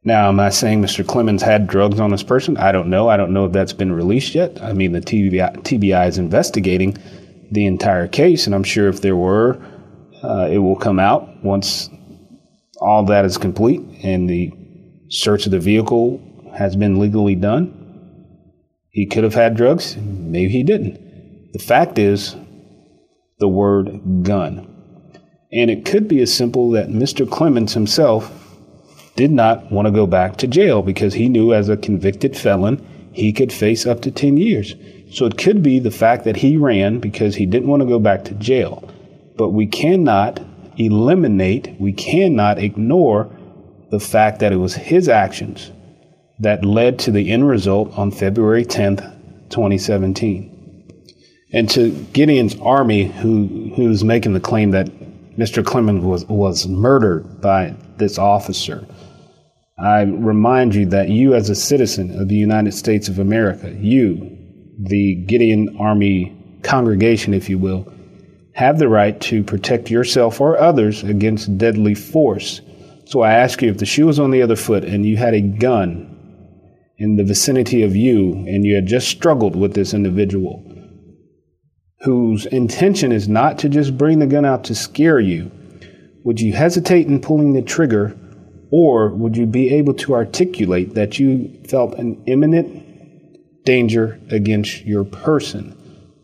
now, 0.05 0.29
am 0.29 0.39
I 0.39 0.51
saying 0.51 0.83
Mr. 0.83 1.03
Clemmons 1.03 1.41
had 1.41 1.65
drugs 1.65 1.99
on 1.99 2.11
his 2.11 2.21
person? 2.21 2.57
I 2.57 2.71
don't 2.71 2.91
know. 2.91 3.09
I 3.09 3.17
don't 3.17 3.33
know 3.33 3.45
if 3.45 3.51
that's 3.51 3.73
been 3.73 3.91
released 3.91 4.35
yet. 4.35 4.61
I 4.61 4.71
mean, 4.71 4.91
the 4.91 5.01
TBI, 5.01 5.63
TBI 5.63 6.07
is 6.07 6.19
investigating 6.19 6.95
the 7.49 7.65
entire 7.65 8.07
case, 8.07 8.45
and 8.45 8.53
I'm 8.53 8.63
sure 8.63 8.87
if 8.87 9.01
there 9.01 9.15
were, 9.15 9.59
uh, 10.23 10.47
it 10.51 10.59
will 10.59 10.75
come 10.75 10.99
out 10.99 11.43
once 11.43 11.89
all 12.77 13.03
that 13.05 13.25
is 13.25 13.37
complete 13.37 13.81
and 14.03 14.29
the 14.29 14.51
search 15.09 15.45
of 15.45 15.51
the 15.51 15.59
vehicle 15.59 16.51
has 16.55 16.75
been 16.75 16.99
legally 16.99 17.35
done. 17.35 17.81
He 18.91 19.07
could 19.07 19.23
have 19.23 19.33
had 19.33 19.57
drugs, 19.57 19.97
maybe 19.97 20.51
he 20.51 20.61
didn't. 20.61 21.51
The 21.53 21.59
fact 21.59 21.97
is 21.97 22.35
the 23.39 23.47
word 23.47 24.23
gun. 24.23 24.71
And 25.51 25.71
it 25.71 25.85
could 25.85 26.07
be 26.07 26.21
as 26.21 26.33
simple 26.33 26.71
that 26.71 26.89
Mr. 26.89 27.29
Clemens 27.29 27.73
himself 27.73 28.44
did 29.15 29.31
not 29.31 29.71
want 29.71 29.85
to 29.85 29.91
go 29.91 30.05
back 30.05 30.37
to 30.37 30.47
jail 30.47 30.81
because 30.81 31.13
he 31.13 31.29
knew 31.29 31.53
as 31.53 31.69
a 31.69 31.77
convicted 31.77 32.37
felon 32.37 32.85
he 33.13 33.31
could 33.31 33.53
face 33.53 33.85
up 33.85 34.01
to 34.01 34.11
10 34.11 34.37
years. 34.37 34.75
So 35.11 35.25
it 35.25 35.37
could 35.37 35.63
be 35.63 35.79
the 35.79 35.91
fact 35.91 36.25
that 36.25 36.35
he 36.35 36.57
ran 36.57 36.99
because 36.99 37.35
he 37.35 37.45
didn't 37.45 37.69
want 37.69 37.81
to 37.81 37.87
go 37.87 37.99
back 37.99 38.25
to 38.25 38.33
jail. 38.35 38.89
But 39.37 39.49
we 39.49 39.67
cannot 39.67 40.41
eliminate, 40.77 41.73
we 41.79 41.93
cannot 41.93 42.59
ignore 42.59 43.29
the 43.91 43.99
fact 43.99 44.39
that 44.39 44.51
it 44.51 44.57
was 44.57 44.75
his 44.75 45.07
actions 45.07 45.71
that 46.39 46.65
led 46.65 46.99
to 46.99 47.11
the 47.11 47.31
end 47.31 47.47
result 47.47 47.97
on 47.97 48.11
February 48.11 48.65
10th, 48.65 49.01
2017. 49.49 50.51
And 51.53 51.69
to 51.69 51.91
Gideon's 52.11 52.59
army, 52.59 53.05
who 53.05 53.71
who's 53.75 54.03
making 54.03 54.33
the 54.33 54.41
claim 54.41 54.71
that 54.71 54.87
Mr. 55.37 55.63
Clemmons 55.63 56.01
was 56.01 56.25
was 56.25 56.67
murdered 56.67 57.39
by 57.39 57.75
this 57.97 58.17
officer, 58.17 58.85
I 59.77 60.03
remind 60.03 60.73
you 60.73 60.85
that 60.87 61.09
you, 61.09 61.33
as 61.33 61.49
a 61.49 61.55
citizen 61.55 62.19
of 62.19 62.29
the 62.29 62.35
United 62.35 62.73
States 62.73 63.09
of 63.09 63.19
America, 63.19 63.71
you, 63.71 64.37
the 64.79 65.15
Gideon 65.15 65.77
Army 65.79 66.35
congregation, 66.63 67.33
if 67.33 67.49
you 67.49 67.57
will, 67.57 67.91
have 68.53 68.79
the 68.79 68.87
right 68.87 69.19
to 69.21 69.43
protect 69.43 69.91
yourself 69.91 70.39
or 70.39 70.57
others 70.57 71.03
against 71.03 71.57
deadly 71.57 71.93
force. 71.93 72.61
So 73.05 73.21
I 73.21 73.33
ask 73.33 73.61
you 73.61 73.69
if 73.69 73.77
the 73.77 73.85
shoe 73.85 74.05
was 74.05 74.17
on 74.17 74.31
the 74.31 74.41
other 74.41 74.55
foot 74.55 74.85
and 74.85 75.05
you 75.05 75.17
had 75.17 75.33
a 75.33 75.41
gun 75.41 76.11
in 76.97 77.17
the 77.17 77.25
vicinity 77.25 77.83
of 77.83 77.95
you 77.95 78.31
and 78.31 78.65
you 78.65 78.75
had 78.75 78.87
just 78.87 79.09
struggled 79.09 79.57
with 79.57 79.73
this 79.73 79.93
individual 79.93 80.63
whose 82.01 82.45
intention 82.45 83.11
is 83.11 83.27
not 83.27 83.59
to 83.59 83.67
just 83.67 83.97
bring 83.97 84.19
the 84.19 84.27
gun 84.27 84.45
out 84.45 84.63
to 84.65 84.75
scare 84.75 85.19
you, 85.19 85.51
would 86.23 86.39
you 86.39 86.53
hesitate 86.53 87.07
in 87.07 87.19
pulling 87.19 87.53
the 87.53 87.61
trigger 87.61 88.17
or 88.71 89.09
would 89.09 89.37
you 89.37 89.45
be 89.45 89.73
able 89.73 89.93
to 89.93 90.13
articulate 90.13 90.95
that 90.95 91.19
you 91.19 91.59
felt 91.67 91.93
an 91.95 92.21
imminent 92.25 92.83
danger 93.65 94.19
against 94.29 94.85
your 94.85 95.03
person? 95.03 95.75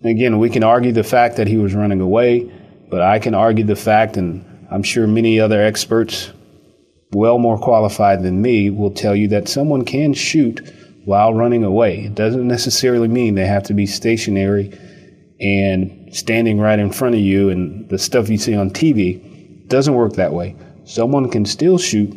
Again, 0.04 0.40
we 0.40 0.50
can 0.50 0.64
argue 0.64 0.92
the 0.92 1.04
fact 1.04 1.38
that 1.38 1.48
he 1.48 1.58
was 1.58 1.76
running 1.76 2.02
away, 2.02 2.52
but 2.90 3.02
I 3.02 3.20
can 3.20 3.36
argue 3.36 3.64
the 3.64 3.76
fact, 3.76 4.18
and 4.18 4.68
I'm 4.72 4.84
sure 4.84 5.06
many 5.06 5.40
other 5.40 5.62
experts, 5.62 6.32
well 7.14 7.38
more 7.38 7.60
qualified 7.60 8.24
than 8.24 8.42
me, 8.42 8.70
will 8.70 8.92
tell 8.92 9.16
you 9.16 9.28
that 9.30 9.48
someone 9.48 9.86
can 9.86 10.14
shoot 10.14 10.62
while 11.06 11.34
running 11.34 11.64
away. 11.64 12.06
It 12.06 12.16
doesn't 12.16 12.48
necessarily 12.48 13.08
mean 13.08 13.36
they 13.36 13.46
have 13.46 13.64
to 13.64 13.74
be 13.74 13.86
stationary 13.86 14.78
and 15.40 16.16
standing 16.16 16.60
right 16.60 16.78
in 16.78 16.92
front 16.92 17.16
of 17.16 17.22
you 17.22 17.50
and 17.50 17.90
the 17.90 17.98
stuff 17.98 18.30
you 18.30 18.38
see 18.38 18.56
on 18.56 18.70
TV 18.70 19.68
doesn't 19.68 19.96
work 19.96 20.14
that 20.14 20.34
way. 20.34 20.56
Someone 20.86 21.30
can 21.30 21.46
still 21.46 21.78
shoot 21.78 22.16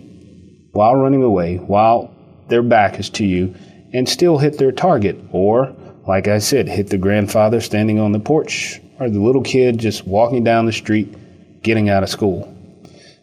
while 0.75 0.95
running 0.97 1.23
away, 1.23 1.57
while 1.57 2.15
their 2.49 2.63
back 2.63 3.01
is 3.01 3.09
to 3.11 3.25
you, 3.25 3.55
and 3.93 4.09
still 4.09 4.39
hit 4.39 4.59
their 4.59 4.73
target. 4.73 5.17
Or, 5.33 5.75
like 6.07 6.29
I 6.29 6.39
said, 6.39 6.69
hit 6.69 6.89
the 6.91 6.99
grandfather 6.99 7.61
standing 7.61 7.99
on 7.99 8.13
the 8.13 8.21
porch 8.21 8.81
or 9.01 9.09
the 9.09 9.21
little 9.21 9.43
kid 9.43 9.79
just 9.79 10.07
walking 10.07 10.45
down 10.45 10.67
the 10.67 10.73
street 10.73 11.15
getting 11.63 11.89
out 11.89 12.03
of 12.03 12.09
school. 12.09 12.51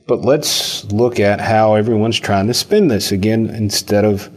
But 0.08 0.22
let's 0.22 0.84
look 0.86 1.20
at 1.20 1.40
how 1.40 1.76
everyone's 1.76 2.20
trying 2.20 2.48
to 2.48 2.54
spin 2.54 2.88
this 2.88 3.12
again 3.12 3.48
instead 3.48 4.04
of 4.04 4.30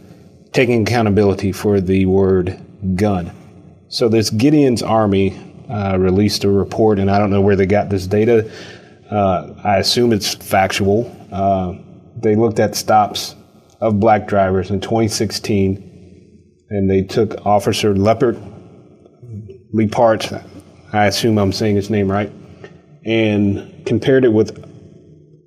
taking 0.53 0.83
accountability 0.83 1.51
for 1.51 1.81
the 1.81 2.05
word 2.05 2.59
gun. 2.95 3.31
So, 3.89 4.09
this 4.09 4.29
Gideon's 4.29 4.83
army 4.83 5.37
uh, 5.69 5.97
released 5.97 6.43
a 6.43 6.49
report, 6.49 6.99
and 6.99 7.09
I 7.09 7.17
don't 7.17 7.29
know 7.29 7.41
where 7.41 7.55
they 7.55 7.65
got 7.65 7.89
this 7.89 8.07
data. 8.07 8.51
Uh, 9.09 9.53
I 9.63 9.77
assume 9.77 10.13
it's 10.13 10.33
factual. 10.33 11.15
Uh, 11.31 11.75
they 12.25 12.35
looked 12.35 12.59
at 12.59 12.75
stops 12.75 13.35
of 13.79 13.99
black 13.99 14.27
drivers 14.27 14.71
in 14.71 14.81
2016, 14.81 16.41
and 16.69 16.89
they 16.89 17.03
took 17.03 17.45
Officer 17.45 17.95
Leopard 17.95 18.41
Lepart, 19.73 20.31
I 20.93 21.05
assume 21.05 21.37
I'm 21.37 21.51
saying 21.51 21.75
his 21.75 21.89
name 21.89 22.09
right, 22.09 22.31
and 23.05 23.85
compared 23.85 24.25
it 24.25 24.33
with 24.33 24.63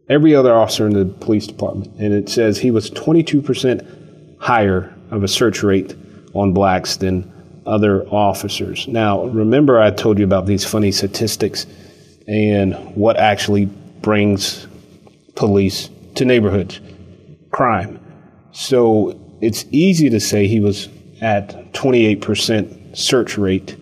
every 0.09 0.35
other 0.35 0.55
officer 0.55 0.87
in 0.87 0.93
the 0.93 1.07
police 1.07 1.47
department. 1.47 1.99
And 1.99 2.13
it 2.13 2.29
says 2.29 2.59
he 2.59 2.71
was 2.71 2.91
22% 2.91 4.39
higher 4.39 4.95
of 5.11 5.25
a 5.25 5.29
search 5.29 5.63
rate 5.63 5.97
on 6.35 6.53
blacks 6.53 6.97
than 6.97 7.33
other 7.67 8.07
officers. 8.09 8.87
Now, 8.87 9.25
remember, 9.25 9.81
I 9.81 9.91
told 9.91 10.19
you 10.19 10.25
about 10.25 10.47
these 10.47 10.65
funny 10.65 10.93
statistics 10.93 11.67
and 12.27 12.75
what 12.95 13.17
actually 13.17 13.67
brings 13.67 14.67
police 15.35 15.89
to 16.19 16.25
neighborhoods 16.25 16.81
crime. 17.51 17.99
So 18.53 19.39
it's 19.41 19.65
easy 19.71 20.11
to 20.11 20.21
say 20.21 20.47
he 20.47 20.61
was 20.61 20.89
at 21.21 21.73
28% 21.73 22.97
search 22.97 23.39
rate 23.39 23.77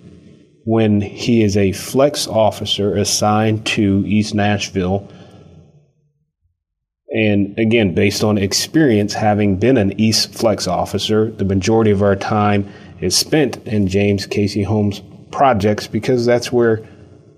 when 0.64 1.00
he 1.00 1.42
is 1.42 1.56
a 1.56 1.72
flex 1.72 2.26
officer 2.26 2.96
assigned 2.96 3.64
to 3.66 4.02
East 4.06 4.34
Nashville. 4.34 5.08
And 7.14 7.58
again, 7.58 7.94
based 7.94 8.24
on 8.24 8.36
experience, 8.36 9.14
having 9.14 9.56
been 9.58 9.76
an 9.76 9.98
East 9.98 10.34
Flex 10.34 10.66
officer, 10.66 11.30
the 11.30 11.44
majority 11.44 11.90
of 11.90 12.02
our 12.02 12.16
time 12.16 12.70
is 13.00 13.16
spent 13.16 13.58
in 13.66 13.86
James 13.86 14.26
Cayce 14.26 14.66
Homes 14.66 15.00
projects 15.30 15.86
because 15.86 16.26
that's 16.26 16.52
where 16.52 16.86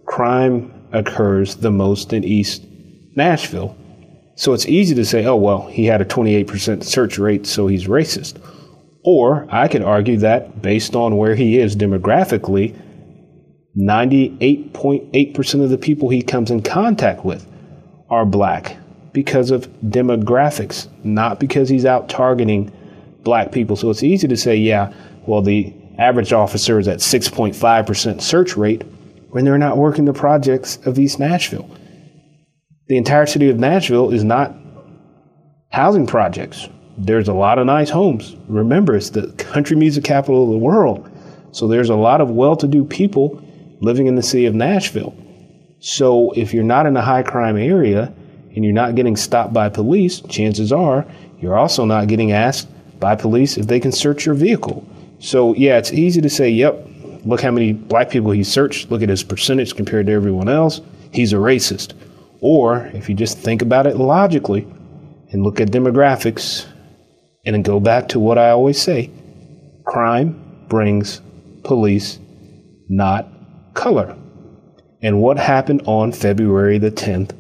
crime 0.07 0.73
occurs 0.93 1.57
the 1.57 1.71
most 1.71 2.13
in 2.13 2.25
East 2.25 2.65
Nashville. 3.15 3.77
So 4.39 4.53
it's 4.53 4.67
easy 4.67 4.95
to 4.95 5.05
say, 5.05 5.27
oh, 5.27 5.35
well, 5.35 5.67
he 5.67 5.87
had 5.87 6.01
a 6.01 6.05
28% 6.05 6.85
search 6.85 7.19
rate, 7.19 7.45
so 7.45 7.67
he's 7.67 7.89
racist. 7.89 8.41
Or 9.03 9.49
I 9.51 9.67
could 9.67 9.83
argue 9.83 10.17
that 10.19 10.63
based 10.63 10.95
on 10.95 11.17
where 11.17 11.35
he 11.35 11.59
is 11.59 11.75
demographically, 11.75 12.81
98.8% 13.77 15.65
of 15.65 15.71
the 15.71 15.77
people 15.77 16.09
he 16.09 16.23
comes 16.23 16.53
in 16.53 16.63
contact 16.63 17.25
with 17.25 17.49
are 18.11 18.25
black 18.25 18.77
because 19.13 19.51
of 19.51 19.67
demographics, 19.83 20.87
not 21.03 21.41
because 21.41 21.69
he's 21.69 21.85
out 21.85 22.09
targeting 22.09 22.71
black 23.25 23.51
people. 23.51 23.75
So 23.75 23.91
it's 23.91 24.05
easy 24.05 24.29
to 24.29 24.37
say, 24.37 24.55
yeah, 24.55 24.93
well, 25.27 25.43
the 25.43 25.75
average 25.99 26.33
officer 26.33 26.79
is 26.79 26.87
at 26.87 26.99
6.5% 26.99 28.23
search 28.23 28.57
rate 28.57 28.83
when 29.31 29.45
they're 29.45 29.59
not 29.59 29.79
working 29.79 30.05
the 30.05 30.13
projects 30.13 30.79
of 30.87 30.97
East 30.97 31.19
Nashville. 31.19 31.69
The 32.89 32.97
entire 32.97 33.27
city 33.27 33.51
of 33.51 33.59
Nashville 33.59 34.11
is 34.11 34.25
not 34.25 34.55
housing 35.71 36.07
projects. 36.07 36.69
There's 36.97 37.29
a 37.29 37.35
lot 37.35 37.59
of 37.59 37.67
nice 37.67 37.91
homes. 37.91 38.35
Remember, 38.49 38.97
it's 38.97 39.11
the 39.11 39.31
country 39.33 39.77
music 39.77 40.05
capital 40.05 40.45
of 40.45 40.51
the 40.51 40.59
world. 40.59 41.09
So 41.53 41.69
there's 41.69 41.91
a 41.91 41.95
lot 41.95 42.23
of 42.23 42.31
well 42.31 42.57
to 42.57 42.67
do 42.67 42.85
people 42.85 43.43
living 43.81 44.07
in 44.07 44.15
the 44.15 44.23
city 44.23 44.47
of 44.47 44.55
Nashville. 44.55 45.15
So 45.81 46.33
if 46.33 46.55
you're 46.55 46.65
not 46.65 46.87
in 46.87 46.97
a 46.97 47.03
high 47.03 47.23
crime 47.23 47.59
area 47.59 48.13
and 48.55 48.65
you're 48.65 48.73
not 48.73 48.95
getting 48.95 49.17
stopped 49.17 49.53
by 49.53 49.69
police, 49.69 50.21
chances 50.23 50.73
are 50.73 51.07
you're 51.41 51.59
also 51.59 51.85
not 51.85 52.09
getting 52.09 52.33
asked 52.33 52.69
by 52.99 53.15
police 53.15 53.59
if 53.59 53.67
they 53.67 53.81
can 53.81 53.93
search 53.93 54.25
your 54.25 54.35
vehicle. 54.35 54.89
So 55.19 55.55
yeah, 55.55 55.77
it's 55.77 55.93
easy 55.93 56.23
to 56.23 56.31
say, 56.31 56.49
yep, 56.49 56.89
look 57.27 57.43
how 57.43 57.51
many 57.51 57.75
black 57.75 58.09
people 58.09 58.31
he 58.31 58.43
searched, 58.43 58.91
look 58.91 59.03
at 59.03 59.11
his 59.11 59.23
percentage 59.23 59.77
compared 59.77 60.07
to 60.07 60.13
everyone 60.13 60.49
else. 60.49 60.81
He's 61.13 61.35
a 61.35 61.37
racist. 61.37 61.93
Or 62.41 62.87
if 62.95 63.09
you 63.09 63.15
just 63.15 63.39
think 63.39 63.63
about 63.63 63.87
it 63.87 63.97
logically 63.97 64.63
and 65.31 65.43
look 65.43 65.61
at 65.61 65.71
demographics 65.71 66.67
and 67.45 67.55
then 67.55 67.63
go 67.63 67.81
back 67.81 68.09
to 68.09 68.21
what 68.21 68.39
I 68.39 68.51
always 68.51 68.81
say 68.81 69.11
crime 69.87 70.67
brings 70.69 71.23
police, 71.65 72.19
not 72.89 73.27
color. 73.75 74.17
And 75.03 75.21
what 75.21 75.39
happened 75.39 75.83
on 75.87 76.13
February 76.13 76.79
the 76.79 76.91
10th, 76.91 77.31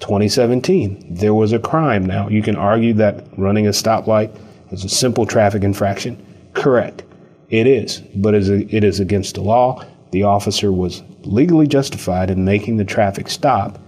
2017? 0.00 1.14
There 1.14 1.34
was 1.34 1.52
a 1.52 1.58
crime. 1.58 2.04
Now, 2.04 2.28
you 2.28 2.42
can 2.42 2.56
argue 2.56 2.94
that 2.94 3.26
running 3.38 3.66
a 3.66 3.70
stoplight 3.70 4.36
is 4.72 4.84
a 4.84 4.88
simple 4.88 5.26
traffic 5.26 5.62
infraction. 5.62 6.50
Correct. 6.54 7.04
It 7.50 7.66
is, 7.66 8.00
but 8.16 8.34
it 8.34 8.84
is 8.84 9.00
against 9.00 9.36
the 9.36 9.42
law. 9.42 9.84
The 10.12 10.24
officer 10.24 10.72
was 10.72 11.02
legally 11.22 11.66
justified 11.66 12.30
in 12.30 12.44
making 12.44 12.78
the 12.78 12.84
traffic 12.84 13.28
stop. 13.28 13.78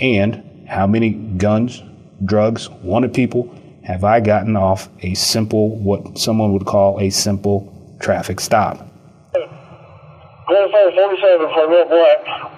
And 0.00 0.66
how 0.68 0.86
many 0.86 1.10
guns, 1.10 1.82
drugs, 2.24 2.70
wanted 2.70 3.12
people 3.12 3.54
have 3.84 4.04
I 4.04 4.20
gotten 4.20 4.56
off 4.56 4.88
a 5.02 5.14
simple, 5.14 5.76
what 5.76 6.18
someone 6.18 6.52
would 6.52 6.64
call 6.64 7.00
a 7.00 7.10
simple 7.10 7.96
traffic 8.00 8.40
stop? 8.40 8.86
Identify 9.34 10.90
47 10.94 11.54
for 11.54 11.68
real 11.68 11.84
black. 11.86 12.50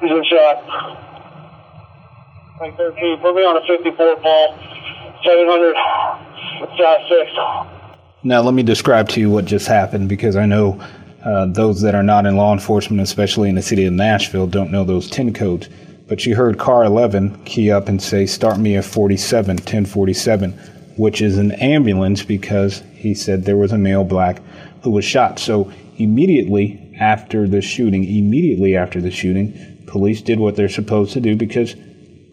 He's 0.00 0.10
been 0.10 0.24
shot. 0.24 0.64
Like 2.60 2.76
13. 2.76 3.20
Put 3.20 3.34
me 3.34 3.42
on 3.42 3.56
a 3.56 3.66
54 3.66 4.16
ball. 4.16 4.58
700. 5.24 5.76
Size 6.76 7.08
6. 7.08 7.32
Now, 8.22 8.42
let 8.42 8.54
me 8.54 8.62
describe 8.62 9.08
to 9.10 9.20
you 9.20 9.30
what 9.30 9.44
just 9.44 9.66
happened 9.66 10.08
because 10.08 10.36
I 10.36 10.46
know 10.46 10.80
uh, 11.24 11.46
those 11.46 11.80
that 11.82 11.94
are 11.94 12.02
not 12.02 12.26
in 12.26 12.36
law 12.36 12.52
enforcement, 12.52 13.02
especially 13.02 13.48
in 13.48 13.54
the 13.54 13.62
city 13.62 13.84
of 13.84 13.92
Nashville, 13.92 14.46
don't 14.46 14.70
know 14.70 14.84
those 14.84 15.10
10 15.10 15.32
codes. 15.32 15.68
But 16.08 16.24
you 16.24 16.36
heard 16.36 16.58
car 16.58 16.84
11 16.84 17.44
key 17.44 17.70
up 17.70 17.88
and 17.88 18.00
say, 18.00 18.26
Start 18.26 18.60
me 18.60 18.76
a 18.76 18.82
47, 18.82 19.56
1047, 19.56 20.52
which 20.96 21.20
is 21.20 21.36
an 21.36 21.52
ambulance 21.52 22.22
because 22.22 22.82
he 22.94 23.12
said 23.12 23.44
there 23.44 23.56
was 23.56 23.72
a 23.72 23.78
male 23.78 24.04
black 24.04 24.40
who 24.82 24.90
was 24.90 25.04
shot. 25.04 25.40
So 25.40 25.72
immediately 25.96 26.94
after 27.00 27.48
the 27.48 27.60
shooting, 27.60 28.04
immediately 28.04 28.76
after 28.76 29.00
the 29.00 29.10
shooting, 29.10 29.82
police 29.86 30.22
did 30.22 30.38
what 30.38 30.54
they're 30.54 30.68
supposed 30.68 31.12
to 31.14 31.20
do 31.20 31.34
because 31.34 31.74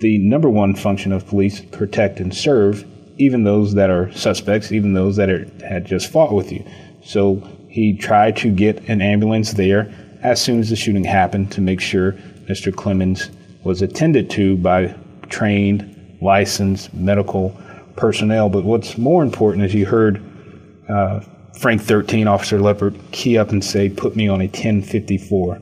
the 0.02 0.20
number 0.20 0.50
one 0.50 0.76
function 0.76 1.12
of 1.12 1.26
police 1.26 1.62
protect 1.62 2.20
and 2.20 2.36
serve 2.36 2.86
even 3.18 3.44
those 3.44 3.74
that 3.74 3.90
are 3.90 4.12
suspects, 4.12 4.72
even 4.72 4.94
those 4.94 5.16
that 5.16 5.30
are, 5.30 5.48
had 5.66 5.86
just 5.86 6.12
fought 6.12 6.34
with 6.34 6.52
you. 6.52 6.64
So 7.04 7.36
he 7.70 7.98
tried 7.98 8.38
to 8.38 8.52
get 8.52 8.88
an 8.88 9.02
ambulance 9.02 9.54
there 9.54 9.92
as 10.22 10.40
soon 10.40 10.60
as 10.60 10.70
the 10.70 10.76
shooting 10.76 11.04
happened 11.04 11.52
to 11.54 11.62
make 11.62 11.82
sure 11.82 12.14
Mr. 12.48 12.72
Clemmons 12.72 13.30
was 13.64 13.82
attended 13.82 14.30
to 14.32 14.58
by 14.58 14.96
trained, 15.30 16.18
licensed 16.22 16.94
medical 16.94 17.58
personnel. 17.96 18.50
But 18.50 18.64
what's 18.64 18.98
more 18.98 19.24
important 19.24 19.66
is 19.66 19.74
you 19.74 19.86
heard 19.86 20.22
uh, 20.90 21.22
Frank 21.60 21.82
13, 21.82 22.28
Officer 22.28 22.60
Leopard, 22.60 22.96
key 23.12 23.38
up 23.38 23.52
and 23.52 23.64
say, 23.64 23.90
put 23.90 24.16
me 24.16 24.28
on 24.28 24.42
a 24.42 24.46
1054 24.46 25.62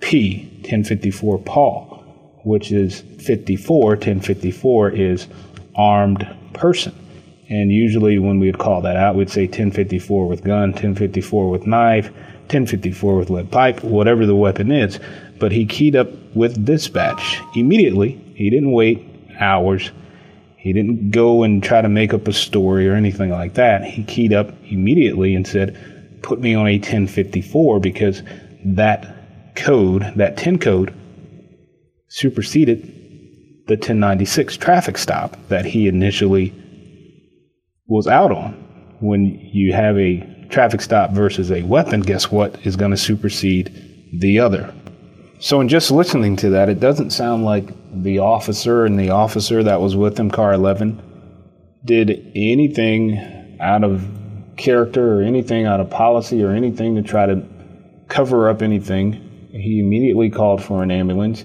P, 0.00 0.48
1054 0.62 1.38
Paul, 1.38 2.40
which 2.44 2.72
is 2.72 3.00
54. 3.00 3.90
1054 3.90 4.90
is 4.90 5.26
armed 5.74 6.26
person. 6.52 6.94
And 7.48 7.70
usually 7.70 8.18
when 8.18 8.40
we'd 8.40 8.58
call 8.58 8.80
that 8.82 8.96
out, 8.96 9.14
we'd 9.14 9.30
say 9.30 9.44
1054 9.44 10.26
with 10.26 10.42
gun, 10.42 10.70
1054 10.70 11.50
with 11.50 11.66
knife, 11.66 12.10
1054 12.46 13.16
with 13.18 13.30
lead 13.30 13.50
pipe, 13.50 13.84
whatever 13.84 14.26
the 14.26 14.34
weapon 14.34 14.72
is. 14.72 14.98
But 15.38 15.52
he 15.52 15.66
keyed 15.66 15.96
up 15.96 16.08
with 16.34 16.64
dispatch 16.64 17.40
immediately. 17.54 18.12
He 18.34 18.50
didn't 18.50 18.72
wait 18.72 19.04
hours. 19.38 19.90
He 20.56 20.72
didn't 20.72 21.10
go 21.10 21.42
and 21.42 21.62
try 21.62 21.80
to 21.80 21.88
make 21.88 22.12
up 22.12 22.26
a 22.26 22.32
story 22.32 22.88
or 22.88 22.94
anything 22.94 23.30
like 23.30 23.54
that. 23.54 23.84
He 23.84 24.02
keyed 24.04 24.32
up 24.32 24.52
immediately 24.64 25.34
and 25.34 25.46
said, 25.46 25.76
put 26.22 26.40
me 26.40 26.54
on 26.54 26.66
a 26.66 26.76
1054 26.78 27.80
because 27.80 28.22
that 28.64 29.54
code, 29.54 30.12
that 30.16 30.36
10 30.36 30.58
code, 30.58 30.92
superseded 32.08 32.82
the 33.66 33.74
1096 33.74 34.56
traffic 34.56 34.98
stop 34.98 35.36
that 35.48 35.64
he 35.64 35.88
initially 35.88 36.52
was 37.86 38.06
out 38.06 38.32
on. 38.32 38.52
When 39.00 39.38
you 39.52 39.72
have 39.72 39.96
a 39.98 40.20
traffic 40.48 40.80
stop 40.80 41.10
versus 41.12 41.50
a 41.50 41.62
weapon, 41.62 42.00
guess 42.00 42.30
what 42.30 42.64
is 42.66 42.76
going 42.76 42.92
to 42.92 42.96
supersede 42.96 43.72
the 44.12 44.40
other? 44.40 44.72
So, 45.38 45.60
in 45.60 45.68
just 45.68 45.90
listening 45.90 46.36
to 46.36 46.50
that, 46.50 46.70
it 46.70 46.80
doesn't 46.80 47.10
sound 47.10 47.44
like 47.44 47.68
the 47.92 48.20
officer 48.20 48.86
and 48.86 48.98
the 48.98 49.10
officer 49.10 49.62
that 49.62 49.82
was 49.82 49.94
with 49.94 50.18
him, 50.18 50.30
car 50.30 50.54
11, 50.54 51.02
did 51.84 52.32
anything 52.34 53.58
out 53.60 53.84
of 53.84 54.06
character 54.56 55.18
or 55.18 55.22
anything 55.22 55.66
out 55.66 55.80
of 55.80 55.90
policy 55.90 56.42
or 56.42 56.52
anything 56.52 56.94
to 56.96 57.02
try 57.02 57.26
to 57.26 57.46
cover 58.08 58.48
up 58.48 58.62
anything. 58.62 59.48
He 59.52 59.80
immediately 59.80 60.30
called 60.30 60.64
for 60.64 60.82
an 60.82 60.90
ambulance. 60.90 61.44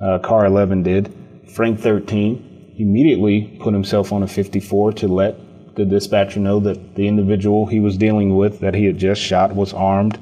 Uh, 0.00 0.18
car 0.20 0.46
11 0.46 0.82
did. 0.82 1.12
Frank 1.54 1.80
13 1.80 2.76
immediately 2.78 3.58
put 3.60 3.74
himself 3.74 4.12
on 4.12 4.22
a 4.22 4.28
54 4.28 4.92
to 4.94 5.08
let 5.08 5.74
the 5.76 5.84
dispatcher 5.84 6.40
know 6.40 6.60
that 6.60 6.94
the 6.94 7.06
individual 7.06 7.66
he 7.66 7.80
was 7.80 7.96
dealing 7.96 8.36
with 8.36 8.60
that 8.60 8.74
he 8.74 8.86
had 8.86 8.96
just 8.96 9.20
shot 9.20 9.54
was 9.54 9.74
armed 9.74 10.18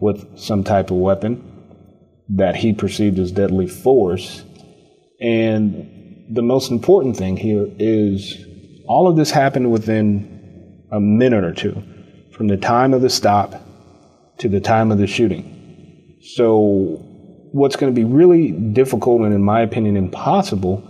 with 0.00 0.38
some 0.38 0.64
type 0.64 0.90
of 0.90 0.96
weapon 0.96 1.51
that 2.36 2.56
he 2.56 2.72
perceived 2.72 3.18
as 3.18 3.32
deadly 3.32 3.66
force. 3.66 4.44
And 5.20 6.26
the 6.30 6.42
most 6.42 6.70
important 6.70 7.16
thing 7.16 7.36
here 7.36 7.66
is 7.78 8.44
all 8.86 9.08
of 9.08 9.16
this 9.16 9.30
happened 9.30 9.70
within 9.70 10.84
a 10.90 11.00
minute 11.00 11.44
or 11.44 11.52
two 11.52 11.82
from 12.32 12.48
the 12.48 12.56
time 12.56 12.94
of 12.94 13.02
the 13.02 13.10
stop 13.10 13.54
to 14.38 14.48
the 14.48 14.60
time 14.60 14.90
of 14.90 14.98
the 14.98 15.06
shooting. 15.06 16.18
So, 16.22 16.98
what's 17.52 17.76
going 17.76 17.94
to 17.94 17.98
be 17.98 18.04
really 18.04 18.52
difficult 18.52 19.22
and, 19.22 19.34
in 19.34 19.42
my 19.42 19.60
opinion, 19.60 19.96
impossible 19.96 20.88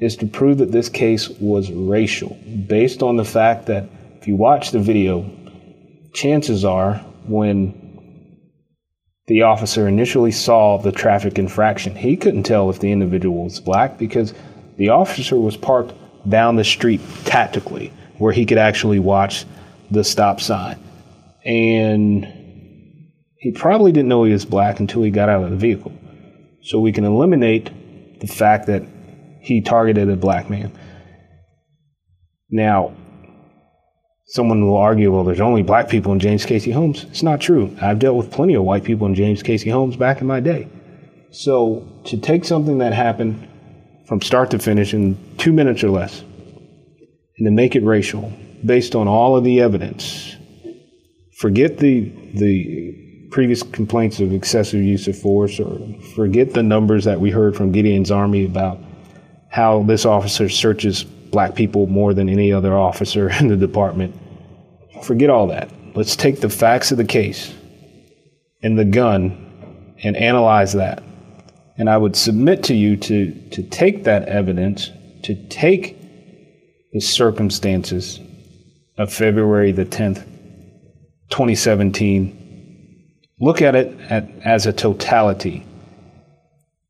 is 0.00 0.16
to 0.16 0.26
prove 0.26 0.58
that 0.58 0.72
this 0.72 0.88
case 0.88 1.28
was 1.28 1.70
racial 1.72 2.36
based 2.66 3.02
on 3.02 3.16
the 3.16 3.24
fact 3.24 3.66
that 3.66 3.88
if 4.20 4.28
you 4.28 4.36
watch 4.36 4.70
the 4.70 4.78
video, 4.78 5.28
chances 6.12 6.64
are 6.64 6.94
when 7.26 7.83
the 9.26 9.42
officer 9.42 9.88
initially 9.88 10.32
saw 10.32 10.78
the 10.78 10.92
traffic 10.92 11.38
infraction, 11.38 11.94
he 11.94 12.16
couldn't 12.16 12.42
tell 12.42 12.68
if 12.70 12.80
the 12.80 12.92
individual 12.92 13.44
was 13.44 13.60
black 13.60 13.98
because 13.98 14.34
the 14.76 14.90
officer 14.90 15.36
was 15.36 15.56
parked 15.56 15.94
down 16.28 16.56
the 16.56 16.64
street 16.64 17.00
tactically 17.24 17.92
where 18.18 18.32
he 18.32 18.46
could 18.46 18.58
actually 18.58 18.98
watch 18.98 19.44
the 19.90 20.04
stop 20.04 20.40
sign. 20.40 20.78
And 21.44 22.24
he 23.36 23.52
probably 23.52 23.92
didn't 23.92 24.08
know 24.08 24.24
he 24.24 24.32
was 24.32 24.44
black 24.44 24.80
until 24.80 25.02
he 25.02 25.10
got 25.10 25.28
out 25.28 25.44
of 25.44 25.50
the 25.50 25.56
vehicle. 25.56 25.92
So 26.62 26.80
we 26.80 26.92
can 26.92 27.04
eliminate 27.04 28.20
the 28.20 28.26
fact 28.26 28.66
that 28.66 28.82
he 29.40 29.60
targeted 29.60 30.08
a 30.08 30.16
black 30.16 30.48
man. 30.48 30.72
Now, 32.50 32.94
someone 34.26 34.66
will 34.66 34.76
argue, 34.76 35.12
well, 35.12 35.24
there's 35.24 35.40
only 35.40 35.62
black 35.62 35.88
people 35.88 36.12
in 36.12 36.20
James 36.20 36.44
Cayce 36.44 36.70
Homes. 36.72 37.04
It's 37.04 37.22
not 37.22 37.40
true. 37.40 37.76
I've 37.80 37.98
dealt 37.98 38.16
with 38.16 38.30
plenty 38.30 38.54
of 38.54 38.64
white 38.64 38.84
people 38.84 39.06
in 39.06 39.14
James 39.14 39.42
Cayce 39.42 39.64
Homes 39.64 39.96
back 39.96 40.20
in 40.20 40.26
my 40.26 40.40
day. 40.40 40.68
So 41.30 41.88
to 42.04 42.16
take 42.16 42.44
something 42.44 42.78
that 42.78 42.92
happened 42.92 43.48
from 44.06 44.20
start 44.20 44.50
to 44.52 44.58
finish 44.58 44.94
in 44.94 45.18
two 45.36 45.52
minutes 45.52 45.82
or 45.82 45.90
less 45.90 46.20
and 46.20 47.46
to 47.46 47.50
make 47.50 47.74
it 47.74 47.82
racial 47.82 48.32
based 48.64 48.94
on 48.94 49.08
all 49.08 49.36
of 49.36 49.44
the 49.44 49.60
evidence, 49.60 50.36
forget 51.38 51.78
the, 51.78 52.12
the 52.34 53.28
previous 53.30 53.62
complaints 53.62 54.20
of 54.20 54.32
excessive 54.32 54.80
use 54.80 55.08
of 55.08 55.18
force 55.18 55.58
or 55.58 55.80
forget 56.14 56.54
the 56.54 56.62
numbers 56.62 57.04
that 57.04 57.20
we 57.20 57.30
heard 57.30 57.56
from 57.56 57.72
Gideon's 57.72 58.10
Army 58.10 58.44
about 58.44 58.78
how 59.50 59.82
this 59.82 60.04
officer 60.04 60.48
searches 60.48 61.04
black 61.34 61.56
people 61.56 61.88
more 61.88 62.14
than 62.14 62.28
any 62.28 62.52
other 62.52 62.78
officer 62.78 63.28
in 63.40 63.48
the 63.48 63.56
department. 63.56 64.16
Forget 65.02 65.30
all 65.30 65.48
that. 65.48 65.68
Let's 65.96 66.14
take 66.14 66.40
the 66.40 66.48
facts 66.48 66.92
of 66.92 66.96
the 66.96 67.04
case 67.04 67.52
and 68.62 68.78
the 68.78 68.84
gun 68.84 69.96
and 70.04 70.16
analyze 70.16 70.74
that. 70.74 71.02
And 71.76 71.90
I 71.90 71.98
would 71.98 72.14
submit 72.14 72.62
to 72.64 72.74
you 72.74 72.96
to, 72.98 73.32
to 73.50 73.62
take 73.64 74.04
that 74.04 74.28
evidence, 74.28 74.90
to 75.24 75.34
take 75.48 75.96
the 76.92 77.00
circumstances 77.00 78.20
of 78.96 79.12
February 79.12 79.72
the 79.72 79.84
10th, 79.84 80.24
2017, 81.30 83.10
look 83.40 83.60
at 83.60 83.74
it 83.74 83.98
at, 84.08 84.30
as 84.44 84.66
a 84.66 84.72
totality 84.72 85.66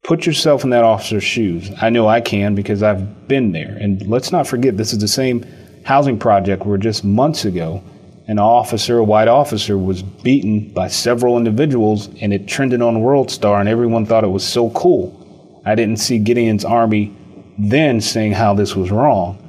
Put 0.04 0.26
yourself 0.26 0.64
in 0.64 0.70
that 0.70 0.84
officer's 0.84 1.24
shoes. 1.24 1.70
I 1.80 1.88
know 1.88 2.06
I 2.06 2.20
can 2.20 2.54
because 2.54 2.82
I've 2.82 3.26
been 3.26 3.52
there. 3.52 3.78
And 3.80 4.06
let's 4.06 4.30
not 4.30 4.46
forget, 4.46 4.76
this 4.76 4.92
is 4.92 4.98
the 4.98 5.08
same 5.08 5.46
housing 5.82 6.18
project 6.18 6.66
where 6.66 6.76
just 6.76 7.04
months 7.04 7.46
ago, 7.46 7.82
an 8.28 8.38
officer, 8.38 8.98
a 8.98 9.04
white 9.04 9.28
officer, 9.28 9.78
was 9.78 10.02
beaten 10.02 10.68
by 10.74 10.88
several 10.88 11.38
individuals 11.38 12.10
and 12.20 12.34
it 12.34 12.46
trended 12.46 12.82
on 12.82 13.00
World 13.00 13.30
Star 13.30 13.60
and 13.60 13.68
everyone 13.68 14.04
thought 14.04 14.24
it 14.24 14.28
was 14.28 14.46
so 14.46 14.68
cool. 14.70 15.62
I 15.64 15.74
didn't 15.74 15.96
see 15.96 16.18
Gideon's 16.18 16.66
army 16.66 17.16
then 17.56 17.98
saying 18.02 18.32
how 18.32 18.52
this 18.52 18.76
was 18.76 18.90
wrong. 18.90 19.40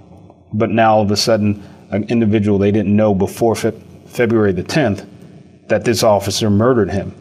But 0.54 0.70
now 0.70 0.96
all 0.96 1.02
of 1.02 1.12
a 1.12 1.18
sudden, 1.18 1.62
an 1.90 2.06
individual 2.06 2.58
they 2.58 2.72
didn't 2.72 2.96
know 2.96 3.14
before 3.14 3.56
fe- 3.56 3.84
February 4.06 4.54
the 4.54 4.64
10th 4.64 5.06
that 5.68 5.84
this 5.84 6.02
officer 6.02 6.50
murdered 6.50 6.92
him. 6.92 7.14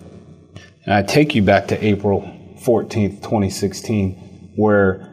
And 0.84 0.94
I 0.94 1.02
take 1.02 1.34
you 1.34 1.42
back 1.42 1.66
to 1.68 1.84
April 1.84 2.30
14th, 2.64 3.22
2016, 3.22 4.52
where 4.56 5.10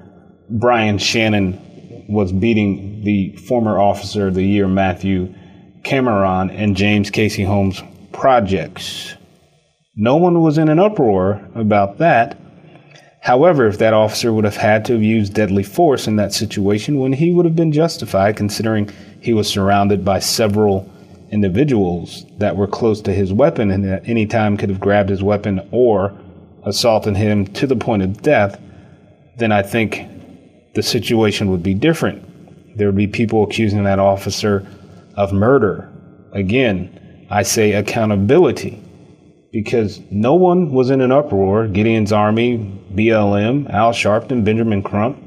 Brian 0.50 0.98
Shannon 0.98 2.06
was 2.08 2.32
beating 2.32 3.04
the 3.04 3.36
former 3.48 3.80
officer 3.80 4.28
of 4.28 4.36
the 4.36 4.44
year, 4.44 4.68
Matthew 4.68 5.34
Cameron, 5.84 6.50
and 6.50 6.76
James 6.76 7.10
Cayce 7.10 7.46
Homes 7.46 7.82
projects. 8.12 9.16
No 9.96 10.18
one 10.18 10.42
was 10.42 10.58
in 10.58 10.70
an 10.70 10.80
uproar 10.80 11.48
about 11.56 11.98
that. 11.98 12.38
However, 13.22 13.68
if 13.68 13.78
that 13.78 13.94
officer 13.94 14.34
would 14.34 14.46
have 14.46 14.58
had 14.58 14.86
to 14.86 14.94
have 14.94 15.04
used 15.04 15.34
deadly 15.34 15.64
force 15.64 16.08
in 16.08 16.16
that 16.16 16.34
situation, 16.34 17.00
when 17.00 17.14
he 17.14 17.32
would 17.32 17.46
have 17.46 17.56
been 17.56 17.72
justified, 17.72 18.36
considering 18.36 18.90
he 19.22 19.34
was 19.34 19.48
surrounded 19.48 20.04
by 20.04 20.20
several 20.20 20.92
individuals 21.32 22.26
that 22.40 22.56
were 22.58 22.68
close 22.68 23.02
to 23.02 23.14
his 23.14 23.32
weapon 23.32 23.72
and 23.72 23.86
at 23.86 24.08
any 24.08 24.26
time 24.26 24.58
could 24.58 24.70
have 24.70 24.80
grabbed 24.80 25.10
his 25.10 25.24
weapon 25.24 25.66
or 25.72 26.18
assaulting 26.64 27.16
him 27.16 27.46
to 27.46 27.68
the 27.68 27.76
point 27.76 28.04
of 28.04 28.22
death, 28.22 28.60
then 29.38 29.52
I 29.52 29.62
think 29.62 30.74
the 30.74 30.84
situation 30.84 31.50
would 31.52 31.64
be 31.64 31.74
different. 31.74 32.78
There 32.78 32.88
would 32.88 32.96
be 32.96 33.08
people 33.08 33.44
accusing 33.44 33.84
that 33.84 34.00
officer 34.00 34.66
of 35.16 35.34
murder. 35.34 35.92
Again, 36.34 37.28
I 37.30 37.44
say 37.44 37.74
accountability 37.74 38.82
because 39.52 40.00
no 40.10 40.36
one 40.36 40.72
was 40.72 40.90
in 40.90 41.02
an 41.02 41.12
uproar. 41.12 41.68
Gideon's 41.68 42.14
Army, 42.14 42.58
BLM, 42.94 43.70
Al 43.70 43.92
Sharpton, 43.92 44.46
Benjamin 44.46 44.82
Crump, 44.82 45.22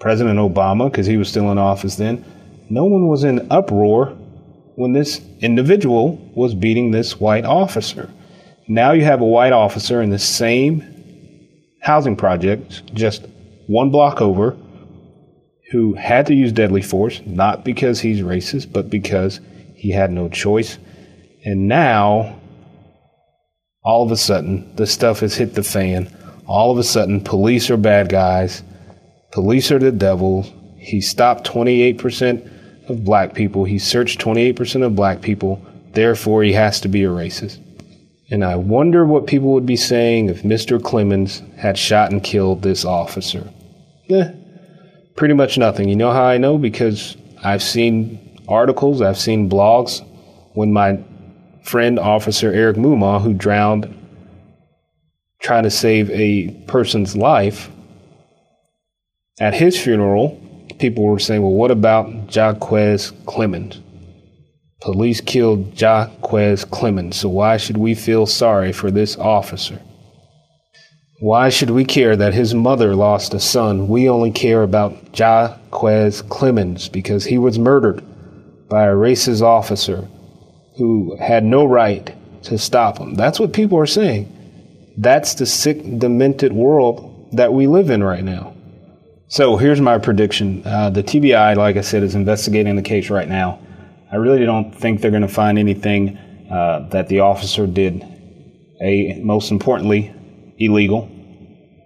President 0.00 0.38
Obama, 0.38 0.90
because 0.90 1.06
he 1.06 1.16
was 1.16 1.28
still 1.28 1.50
in 1.52 1.58
office 1.58 1.96
then. 1.96 2.24
No 2.70 2.84
one 2.84 3.08
was 3.08 3.24
in 3.24 3.46
uproar 3.50 4.06
when 4.76 4.92
this 4.92 5.20
individual 5.40 6.16
was 6.34 6.54
beating 6.54 6.90
this 6.90 7.20
white 7.20 7.44
officer. 7.44 8.10
Now 8.72 8.92
you 8.92 9.04
have 9.04 9.20
a 9.20 9.26
white 9.26 9.52
officer 9.52 10.00
in 10.00 10.08
the 10.08 10.18
same 10.18 10.82
housing 11.82 12.16
project, 12.16 12.94
just 12.94 13.26
one 13.66 13.90
block 13.90 14.22
over, 14.22 14.56
who 15.70 15.92
had 15.92 16.26
to 16.28 16.34
use 16.34 16.52
deadly 16.52 16.80
force, 16.80 17.20
not 17.26 17.66
because 17.66 18.00
he's 18.00 18.20
racist, 18.20 18.72
but 18.72 18.88
because 18.88 19.40
he 19.74 19.90
had 19.90 20.10
no 20.10 20.30
choice. 20.30 20.78
And 21.44 21.68
now, 21.68 22.40
all 23.84 24.04
of 24.04 24.10
a 24.10 24.16
sudden, 24.16 24.74
the 24.76 24.86
stuff 24.86 25.20
has 25.20 25.34
hit 25.34 25.54
the 25.54 25.62
fan. 25.62 26.08
All 26.46 26.70
of 26.70 26.78
a 26.78 26.84
sudden, 26.84 27.20
police 27.20 27.68
are 27.68 27.76
bad 27.76 28.08
guys. 28.08 28.62
Police 29.32 29.70
are 29.70 29.78
the 29.78 29.92
devil. 29.92 30.44
He 30.78 31.02
stopped 31.02 31.46
28% 31.46 32.88
of 32.88 33.04
black 33.04 33.34
people. 33.34 33.64
He 33.64 33.78
searched 33.78 34.18
28% 34.18 34.82
of 34.82 34.96
black 34.96 35.20
people 35.20 35.62
therefore 35.92 36.42
he 36.42 36.52
has 36.54 36.80
to 36.80 36.88
be 36.88 37.04
a 37.04 37.08
racist. 37.08 37.58
And 38.30 38.44
I 38.44 38.56
wonder 38.56 39.04
what 39.04 39.26
people 39.26 39.52
would 39.52 39.66
be 39.66 39.76
saying 39.76 40.28
if 40.28 40.42
Mr. 40.42 40.80
Clemmons 40.80 41.40
had 41.56 41.76
shot 41.76 42.12
and 42.12 42.22
killed 42.22 42.62
this 42.62 42.84
officer. 42.84 43.52
Eh, 44.08 44.32
pretty 45.16 45.34
much 45.34 45.58
nothing. 45.58 45.88
You 45.88 45.96
know 45.96 46.12
how 46.12 46.24
I 46.24 46.38
know? 46.38 46.56
Because 46.56 47.16
I've 47.42 47.62
seen 47.62 48.40
articles, 48.48 49.02
I've 49.02 49.18
seen 49.18 49.50
blogs 49.50 50.06
when 50.54 50.72
my 50.72 51.02
friend, 51.62 51.98
Officer 51.98 52.52
Eric 52.52 52.76
Mumaw, 52.76 53.20
who 53.22 53.34
drowned 53.34 53.98
trying 55.40 55.64
to 55.64 55.70
save 55.70 56.10
a 56.10 56.50
person's 56.66 57.16
life, 57.16 57.70
at 59.40 59.54
his 59.54 59.80
funeral, 59.80 60.40
people 60.78 61.04
were 61.04 61.18
saying, 61.18 61.42
well, 61.42 61.52
what 61.52 61.70
about 61.70 62.34
Jaquez 62.34 63.12
Clemmons? 63.26 63.81
Police 64.82 65.20
killed 65.20 65.80
Jaquez 65.80 66.64
Clemmons, 66.64 67.14
so 67.14 67.28
why 67.28 67.56
should 67.56 67.76
we 67.76 67.94
feel 67.94 68.26
sorry 68.26 68.72
for 68.72 68.90
this 68.90 69.16
officer? 69.16 69.80
Why 71.20 71.50
should 71.50 71.70
we 71.70 71.84
care 71.84 72.16
that 72.16 72.34
his 72.34 72.52
mother 72.52 72.96
lost 72.96 73.32
a 73.32 73.38
son? 73.38 73.86
We 73.86 74.08
only 74.08 74.32
care 74.32 74.64
about 74.64 75.16
Jaquez 75.16 76.22
Clemmons 76.22 76.90
because 76.90 77.24
he 77.24 77.38
was 77.38 77.60
murdered 77.60 78.02
by 78.68 78.86
a 78.86 78.94
racist 78.94 79.40
officer 79.40 80.08
who 80.76 81.16
had 81.16 81.44
no 81.44 81.64
right 81.64 82.12
to 82.42 82.58
stop 82.58 82.98
him. 82.98 83.14
That's 83.14 83.38
what 83.38 83.52
people 83.52 83.78
are 83.78 83.86
saying. 83.86 84.26
That's 84.98 85.34
the 85.34 85.46
sick, 85.46 85.78
demented 86.00 86.52
world 86.52 87.28
that 87.36 87.52
we 87.52 87.68
live 87.68 87.88
in 87.88 88.02
right 88.02 88.24
now. 88.24 88.56
So 89.28 89.56
here's 89.58 89.80
my 89.80 89.98
prediction. 89.98 90.62
Uh, 90.66 90.90
the 90.90 91.04
TBI, 91.04 91.56
like 91.56 91.76
I 91.76 91.82
said, 91.82 92.02
is 92.02 92.16
investigating 92.16 92.74
the 92.74 92.82
case 92.82 93.10
right 93.10 93.28
now. 93.28 93.60
I 94.12 94.16
really 94.16 94.44
don't 94.44 94.72
think 94.72 95.00
they're 95.00 95.10
going 95.10 95.22
to 95.22 95.28
find 95.28 95.58
anything 95.58 96.18
uh, 96.50 96.86
that 96.90 97.08
the 97.08 97.20
officer 97.20 97.66
did, 97.66 98.02
a 98.82 99.18
most 99.22 99.50
importantly, 99.50 100.12
illegal, 100.58 101.10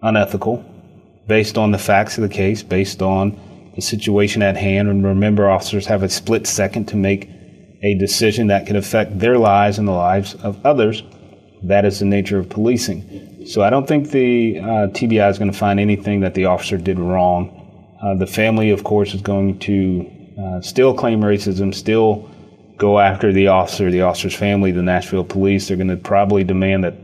unethical, 0.02 0.64
based 1.28 1.56
on 1.56 1.70
the 1.70 1.78
facts 1.78 2.18
of 2.18 2.22
the 2.22 2.34
case, 2.34 2.64
based 2.64 3.00
on 3.00 3.72
the 3.76 3.80
situation 3.80 4.42
at 4.42 4.56
hand. 4.56 4.88
And 4.88 5.04
remember, 5.04 5.48
officers 5.48 5.86
have 5.86 6.02
a 6.02 6.08
split 6.08 6.48
second 6.48 6.86
to 6.86 6.96
make 6.96 7.30
a 7.82 7.94
decision 7.94 8.48
that 8.48 8.66
can 8.66 8.74
affect 8.74 9.20
their 9.20 9.38
lives 9.38 9.78
and 9.78 9.86
the 9.86 9.92
lives 9.92 10.34
of 10.34 10.64
others. 10.66 11.04
That 11.62 11.84
is 11.84 12.00
the 12.00 12.06
nature 12.06 12.40
of 12.40 12.48
policing. 12.48 13.46
So 13.46 13.62
I 13.62 13.70
don't 13.70 13.86
think 13.86 14.10
the 14.10 14.58
uh, 14.58 14.64
TBI 14.88 15.30
is 15.30 15.38
going 15.38 15.52
to 15.52 15.56
find 15.56 15.78
anything 15.78 16.20
that 16.20 16.34
the 16.34 16.46
officer 16.46 16.76
did 16.76 16.98
wrong. 16.98 17.96
Uh, 18.02 18.14
the 18.16 18.26
family, 18.26 18.70
of 18.70 18.82
course, 18.82 19.14
is 19.14 19.22
going 19.22 19.60
to 19.60 20.10
uh, 20.40 20.60
still 20.60 20.94
claim 20.94 21.20
racism, 21.20 21.74
still 21.74 22.30
go 22.76 22.98
after 22.98 23.32
the 23.32 23.48
officer, 23.48 23.90
the 23.90 24.02
officer's 24.02 24.34
family, 24.34 24.70
the 24.70 24.82
Nashville 24.82 25.24
police. 25.24 25.68
They're 25.68 25.76
going 25.76 25.88
to 25.88 25.96
probably 25.96 26.44
demand 26.44 26.84
that 26.84 26.94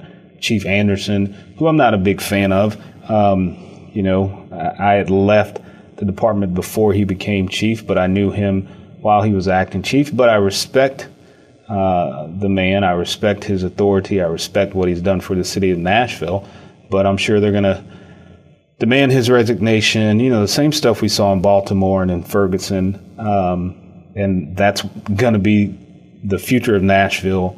Chief 0.40 0.66
Anderson, 0.66 1.32
who 1.56 1.66
I'm 1.66 1.76
not 1.76 1.94
a 1.94 1.98
big 1.98 2.20
fan 2.20 2.52
of, 2.52 2.76
um, 3.10 3.90
you 3.92 4.02
know, 4.02 4.48
I, 4.78 4.94
had 4.94 5.10
left 5.10 5.60
the 5.96 6.04
department 6.04 6.54
before 6.54 6.92
he 6.92 7.04
became 7.04 7.48
chief, 7.48 7.86
but 7.86 7.96
I 7.96 8.06
knew 8.06 8.30
him 8.30 8.66
while 9.00 9.22
he 9.22 9.32
was 9.32 9.48
acting 9.48 9.82
chief. 9.82 10.14
But 10.14 10.28
I 10.28 10.34
respect 10.34 11.08
uh, 11.68 12.26
the 12.38 12.48
man. 12.48 12.84
I 12.84 12.92
respect 12.92 13.44
his 13.44 13.62
authority. 13.62 14.20
I 14.20 14.26
respect 14.26 14.74
what 14.74 14.88
he's 14.88 15.00
done 15.00 15.20
for 15.20 15.34
the 15.34 15.44
city 15.44 15.70
of 15.70 15.78
Nashville. 15.78 16.46
But 16.90 17.06
I'm 17.06 17.16
sure 17.16 17.40
they're 17.40 17.52
going 17.52 17.62
to 17.64 17.84
demand 18.82 19.12
his 19.12 19.30
resignation. 19.30 20.18
You 20.18 20.28
know, 20.28 20.40
the 20.40 20.48
same 20.48 20.72
stuff 20.72 21.02
we 21.02 21.08
saw 21.08 21.32
in 21.32 21.40
Baltimore 21.40 22.02
and 22.02 22.10
in 22.10 22.24
Ferguson. 22.24 22.98
Um, 23.16 23.76
and 24.16 24.56
that's 24.56 24.82
going 24.82 25.34
to 25.34 25.38
be 25.38 25.78
the 26.24 26.36
future 26.36 26.74
of 26.74 26.82
Nashville 26.82 27.56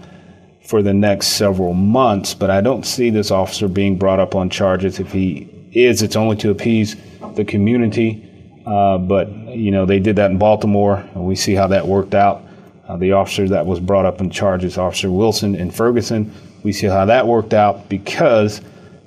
for 0.66 0.82
the 0.82 0.92
next 0.92 1.28
several 1.28 1.72
months. 1.72 2.34
But 2.34 2.50
I 2.50 2.60
don't 2.60 2.84
see 2.84 3.08
this 3.08 3.30
officer 3.30 3.68
being 3.68 3.96
brought 3.96 4.20
up 4.20 4.34
on 4.34 4.50
charges. 4.50 5.00
If 5.00 5.12
he 5.12 5.48
is, 5.72 6.02
it's 6.02 6.14
only 6.14 6.36
to 6.36 6.50
appease 6.50 6.94
the 7.36 7.44
community. 7.46 8.30
Uh, 8.66 8.98
but, 8.98 9.30
you 9.48 9.70
know, 9.70 9.86
they 9.86 10.00
did 10.00 10.16
that 10.16 10.30
in 10.30 10.36
Baltimore, 10.36 10.96
and 11.14 11.24
we 11.24 11.36
see 11.36 11.54
how 11.54 11.68
that 11.68 11.86
worked 11.86 12.14
out. 12.14 12.42
Uh, 12.86 12.98
the 12.98 13.12
officer 13.12 13.48
that 13.48 13.64
was 13.64 13.80
brought 13.80 14.04
up 14.04 14.20
in 14.20 14.28
charges, 14.28 14.76
Officer 14.76 15.10
Wilson 15.10 15.54
in 15.54 15.70
Ferguson, 15.70 16.30
we 16.62 16.70
see 16.70 16.86
how 16.86 17.06
that 17.06 17.26
worked 17.26 17.54
out 17.54 17.88
because, 17.88 18.60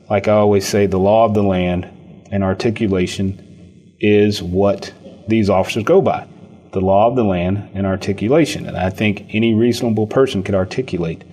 like 0.10 0.28
I 0.28 0.32
always 0.32 0.68
say, 0.68 0.88
the 0.88 0.98
law 0.98 1.24
of 1.24 1.36
the 1.36 1.44
land 1.44 1.88
and 2.32 2.44
articulation 2.44 3.96
is 4.00 4.42
what 4.42 4.94
these 5.28 5.50
officers 5.50 5.84
go 5.84 6.02
by 6.02 6.28
the 6.74 6.82
law 6.82 7.08
of 7.08 7.16
the 7.16 7.24
land 7.24 7.70
and 7.74 7.86
articulation. 7.88 8.68
And 8.68 8.78
I 8.78 8.90
think 8.90 9.26
any 9.34 9.54
reasonable 9.54 10.06
person 10.06 10.44
could 10.44 10.56
articulate 10.56 11.24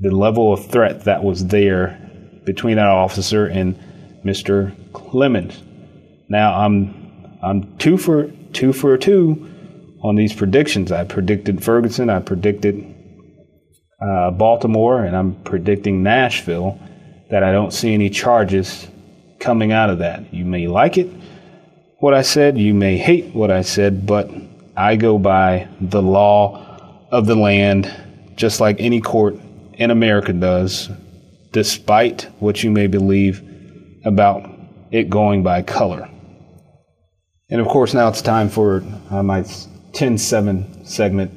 the 0.00 0.10
level 0.10 0.52
of 0.52 0.66
threat 0.66 1.04
that 1.04 1.24
was 1.24 1.46
there 1.46 1.98
between 2.44 2.76
that 2.76 2.86
officer 2.86 3.46
and 3.46 3.76
Mr. 4.24 4.72
Clemmons. 4.92 5.60
Now 6.28 6.60
I'm 6.60 7.38
I'm 7.42 7.76
two 7.78 7.96
for 7.96 8.30
two 8.52 8.72
for 8.72 8.96
two 8.96 9.48
on 10.02 10.14
these 10.14 10.32
predictions. 10.32 10.92
I 10.92 11.04
predicted 11.04 11.64
Ferguson, 11.64 12.10
I 12.10 12.20
predicted 12.20 12.94
uh, 14.00 14.30
Baltimore, 14.30 15.04
and 15.04 15.16
I'm 15.16 15.34
predicting 15.42 16.02
Nashville. 16.02 16.78
That 17.30 17.42
I 17.42 17.52
don't 17.52 17.72
see 17.72 17.92
any 17.92 18.08
charges 18.08 18.88
coming 19.38 19.72
out 19.72 19.90
of 19.90 19.98
that. 19.98 20.32
You 20.32 20.44
may 20.44 20.66
like 20.66 20.98
it, 20.98 21.08
what 21.98 22.14
I 22.14 22.22
said, 22.22 22.58
you 22.58 22.74
may 22.74 22.96
hate 22.96 23.34
what 23.34 23.50
I 23.50 23.62
said, 23.62 24.06
but 24.06 24.30
I 24.76 24.96
go 24.96 25.18
by 25.18 25.68
the 25.80 26.02
law 26.02 27.06
of 27.10 27.26
the 27.26 27.34
land, 27.34 27.92
just 28.36 28.60
like 28.60 28.76
any 28.78 29.00
court 29.00 29.36
in 29.74 29.90
America 29.90 30.32
does, 30.32 30.88
despite 31.52 32.28
what 32.38 32.62
you 32.62 32.70
may 32.70 32.86
believe 32.86 33.42
about 34.04 34.48
it 34.92 35.10
going 35.10 35.42
by 35.42 35.62
color. 35.62 36.08
And 37.50 37.60
of 37.60 37.66
course, 37.66 37.94
now 37.94 38.08
it's 38.08 38.22
time 38.22 38.48
for 38.48 38.84
uh, 39.10 39.22
my 39.22 39.44
10 39.92 40.18
7 40.18 40.84
segment. 40.84 41.32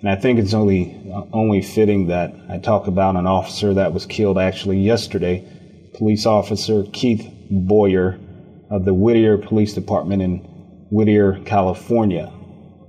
And 0.00 0.08
I 0.08 0.16
think 0.16 0.38
it's 0.38 0.54
only, 0.54 1.10
uh, 1.12 1.22
only 1.32 1.62
fitting 1.62 2.06
that 2.08 2.34
I 2.48 2.58
talk 2.58 2.86
about 2.86 3.16
an 3.16 3.26
officer 3.26 3.74
that 3.74 3.92
was 3.92 4.06
killed 4.06 4.38
actually 4.38 4.78
yesterday 4.78 5.50
police 5.94 6.26
officer 6.26 6.84
Keith 6.92 7.30
Boyer 7.50 8.18
of 8.70 8.84
the 8.84 8.94
Whittier 8.94 9.38
Police 9.38 9.72
Department 9.72 10.22
in 10.22 10.38
Whittier, 10.90 11.40
California. 11.44 12.32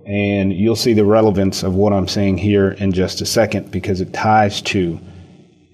And 0.05 0.53
you'll 0.53 0.75
see 0.75 0.93
the 0.93 1.05
relevance 1.05 1.63
of 1.63 1.75
what 1.75 1.93
I'm 1.93 2.07
saying 2.07 2.37
here 2.37 2.71
in 2.71 2.91
just 2.91 3.21
a 3.21 3.25
second 3.25 3.71
because 3.71 4.01
it 4.01 4.13
ties 4.13 4.61
to 4.63 4.99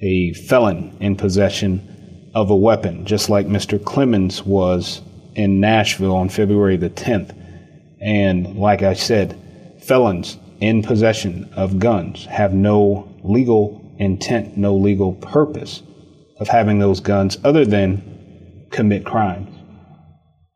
a 0.01 0.33
felon 0.33 0.95
in 0.99 1.15
possession 1.15 2.31
of 2.33 2.49
a 2.49 2.55
weapon, 2.55 3.05
just 3.05 3.29
like 3.29 3.47
Mr. 3.47 3.77
Clemmons 3.77 4.45
was 4.45 5.01
in 5.35 5.59
Nashville 5.59 6.15
on 6.15 6.29
February 6.29 6.77
the 6.77 6.89
10th. 6.89 7.35
And 7.99 8.55
like 8.57 8.81
I 8.81 8.93
said, 8.93 9.37
felons 9.81 10.37
in 10.59 10.81
possession 10.81 11.51
of 11.55 11.79
guns 11.79 12.25
have 12.25 12.53
no 12.53 13.13
legal 13.23 13.81
intent, 13.99 14.57
no 14.57 14.75
legal 14.75 15.13
purpose 15.13 15.83
of 16.39 16.47
having 16.47 16.79
those 16.79 16.99
guns 16.99 17.37
other 17.43 17.65
than 17.65 18.10
commit 18.71 19.05
crimes. 19.05 19.49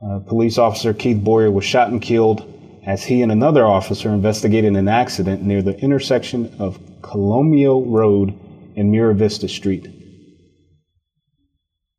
Uh, 0.04 0.19
police 0.19 0.58
officer 0.58 0.93
Keith 0.93 1.23
Boyer 1.23 1.51
was 1.51 1.65
shot 1.65 1.89
and 1.89 2.01
killed 2.01 2.51
as 2.86 3.04
he 3.04 3.21
and 3.21 3.32
another 3.32 3.65
officer 3.65 4.10
investigated 4.10 4.75
an 4.75 4.88
accident 4.88 5.41
near 5.41 5.62
the 5.62 5.78
intersection 5.80 6.56
of 6.60 6.80
Colima 7.01 7.84
Road 7.86 8.34
and 8.75 8.91
Mar 8.91 9.13
Vista 9.13 9.47
Street. 9.47 9.88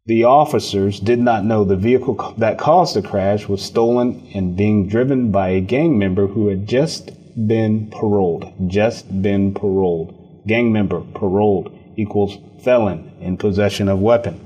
The 0.06 0.22
officers 0.22 1.00
did 1.00 1.18
not 1.18 1.44
know 1.44 1.64
the 1.64 1.74
vehicle 1.76 2.34
that 2.38 2.58
caused 2.58 2.94
the 2.94 3.02
crash 3.02 3.48
was 3.48 3.60
stolen 3.60 4.30
and 4.34 4.56
being 4.56 4.86
driven 4.88 5.32
by 5.32 5.48
a 5.48 5.60
gang 5.60 5.98
member 5.98 6.28
who 6.28 6.46
had 6.46 6.68
just 6.68 7.10
been 7.48 7.90
paroled. 7.90 8.52
Just 8.68 9.20
been 9.20 9.52
paroled. 9.52 10.44
Gang 10.46 10.72
member 10.72 11.00
paroled 11.00 11.76
equals 11.96 12.38
felon 12.62 13.12
in 13.20 13.36
possession 13.36 13.88
of 13.88 13.98
weapon. 13.98 14.45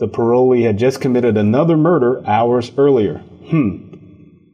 The 0.00 0.08
parolee 0.08 0.62
had 0.62 0.78
just 0.78 1.02
committed 1.02 1.36
another 1.36 1.76
murder 1.76 2.26
hours 2.26 2.72
earlier. 2.78 3.18
Hmm. 3.48 3.92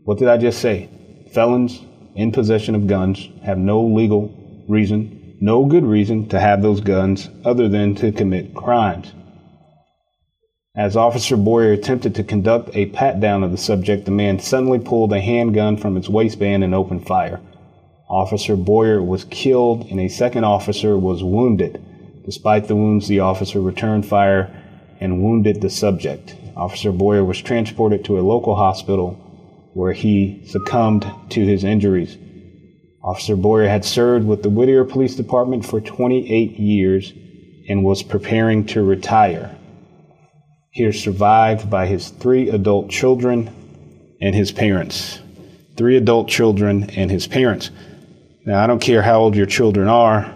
What 0.02 0.18
did 0.18 0.26
I 0.26 0.38
just 0.38 0.58
say? 0.58 0.90
Felons 1.32 1.82
in 2.16 2.32
possession 2.32 2.74
of 2.74 2.88
guns 2.88 3.28
have 3.44 3.56
no 3.56 3.80
legal 3.84 4.64
reason, 4.68 5.36
no 5.40 5.64
good 5.64 5.84
reason 5.84 6.28
to 6.30 6.40
have 6.40 6.62
those 6.62 6.80
guns 6.80 7.28
other 7.44 7.68
than 7.68 7.94
to 7.94 8.10
commit 8.10 8.56
crimes. 8.56 9.12
As 10.74 10.96
Officer 10.96 11.36
Boyer 11.36 11.72
attempted 11.72 12.16
to 12.16 12.24
conduct 12.24 12.74
a 12.74 12.86
pat 12.86 13.20
down 13.20 13.44
of 13.44 13.52
the 13.52 13.56
subject, 13.56 14.04
the 14.04 14.10
man 14.10 14.40
suddenly 14.40 14.80
pulled 14.80 15.12
a 15.12 15.20
handgun 15.20 15.76
from 15.76 15.96
its 15.96 16.08
waistband 16.08 16.64
and 16.64 16.74
opened 16.74 17.06
fire. 17.06 17.40
Officer 18.10 18.56
Boyer 18.56 19.00
was 19.00 19.22
killed 19.22 19.86
and 19.92 20.00
a 20.00 20.08
second 20.08 20.42
officer 20.42 20.98
was 20.98 21.22
wounded. 21.22 21.80
Despite 22.24 22.66
the 22.66 22.74
wounds, 22.74 23.06
the 23.06 23.20
officer 23.20 23.60
returned 23.60 24.06
fire 24.06 24.64
and 25.00 25.22
wounded 25.22 25.60
the 25.60 25.70
subject. 25.70 26.34
Officer 26.56 26.92
Boyer 26.92 27.24
was 27.24 27.40
transported 27.40 28.04
to 28.04 28.18
a 28.18 28.22
local 28.22 28.54
hospital 28.54 29.22
where 29.74 29.92
he 29.92 30.42
succumbed 30.46 31.06
to 31.30 31.44
his 31.44 31.64
injuries. 31.64 32.16
Officer 33.04 33.36
Boyer 33.36 33.68
had 33.68 33.84
served 33.84 34.26
with 34.26 34.42
the 34.42 34.50
Whittier 34.50 34.84
Police 34.84 35.14
Department 35.14 35.64
for 35.64 35.80
28 35.80 36.58
years 36.58 37.12
and 37.68 37.84
was 37.84 38.02
preparing 38.02 38.64
to 38.66 38.82
retire. 38.82 39.56
He 40.70 40.84
is 40.84 41.00
survived 41.00 41.70
by 41.70 41.86
his 41.86 42.08
three 42.08 42.48
adult 42.48 42.90
children 42.90 43.50
and 44.20 44.34
his 44.34 44.50
parents. 44.50 45.20
Three 45.76 45.96
adult 45.96 46.28
children 46.28 46.90
and 46.90 47.10
his 47.10 47.26
parents. 47.26 47.70
Now, 48.44 48.62
I 48.62 48.66
don't 48.66 48.80
care 48.80 49.02
how 49.02 49.20
old 49.20 49.36
your 49.36 49.46
children 49.46 49.88
are, 49.88 50.34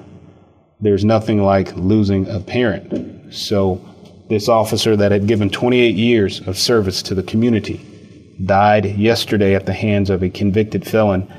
there's 0.80 1.04
nothing 1.04 1.42
like 1.42 1.74
losing 1.76 2.28
a 2.28 2.40
parent. 2.40 3.34
So, 3.34 3.84
this 4.30 4.48
officer 4.48 4.96
that 4.96 5.12
had 5.12 5.26
given 5.26 5.50
28 5.50 5.96
years 5.96 6.40
of 6.46 6.56
service 6.56 7.02
to 7.02 7.14
the 7.14 7.22
community 7.22 7.84
died 8.46 8.86
yesterday 8.96 9.54
at 9.54 9.66
the 9.66 9.72
hands 9.72 10.08
of 10.08 10.22
a 10.22 10.30
convicted 10.30 10.86
felon 10.86 11.30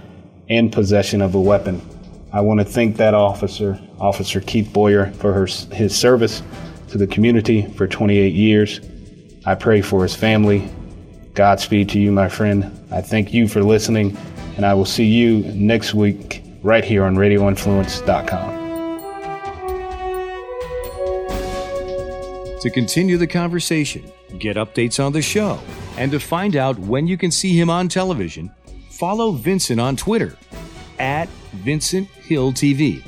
in 0.50 0.70
possession 0.70 1.22
of 1.22 1.34
a 1.34 1.40
weapon. 1.40 1.82
I 2.34 2.42
want 2.42 2.60
to 2.60 2.66
thank 2.66 2.98
that 2.98 3.14
officer, 3.14 3.80
Officer 4.00 4.42
Keith 4.42 4.72
Boyer, 4.72 5.12
for 5.14 5.34
her, 5.34 5.46
his 5.74 5.98
service 5.98 6.44
to 6.90 6.98
the 6.98 7.08
community 7.08 7.66
for 7.74 7.88
28 7.88 8.34
years. 8.34 8.82
I 9.46 9.56
pray 9.56 9.82
for 9.82 10.04
his 10.04 10.16
family. 10.16 10.70
Godspeed 11.34 11.90
to 11.90 12.00
you, 12.00 12.12
my 12.12 12.28
friend. 12.28 12.66
I 12.92 13.02
thank 13.02 13.34
you 13.34 13.48
for 13.48 13.64
listening, 13.64 14.18
and 14.58 14.66
I 14.66 14.74
will 14.74 14.86
see 14.86 15.06
you 15.06 15.40
next 15.54 15.94
week 15.94 16.44
right 16.62 16.84
here 16.84 17.06
on 17.06 17.16
RadioInfluence.com. 17.16 18.61
To 22.62 22.70
continue 22.70 23.18
the 23.18 23.26
conversation, 23.26 24.12
get 24.38 24.56
updates 24.56 25.04
on 25.04 25.14
the 25.14 25.22
show, 25.22 25.60
and 25.98 26.12
to 26.12 26.20
find 26.20 26.56
out 26.56 26.78
when 26.78 27.08
you 27.08 27.18
can 27.18 27.32
see 27.32 27.60
him 27.60 27.72
on 27.72 27.88
television, 27.88 28.52
follow 28.92 29.32
Vincent 29.32 29.80
on 29.80 29.96
Twitter 29.96 30.38
at 31.00 31.28
Vincent 31.54 32.08
Hill 32.08 32.54
TV. 32.54 33.04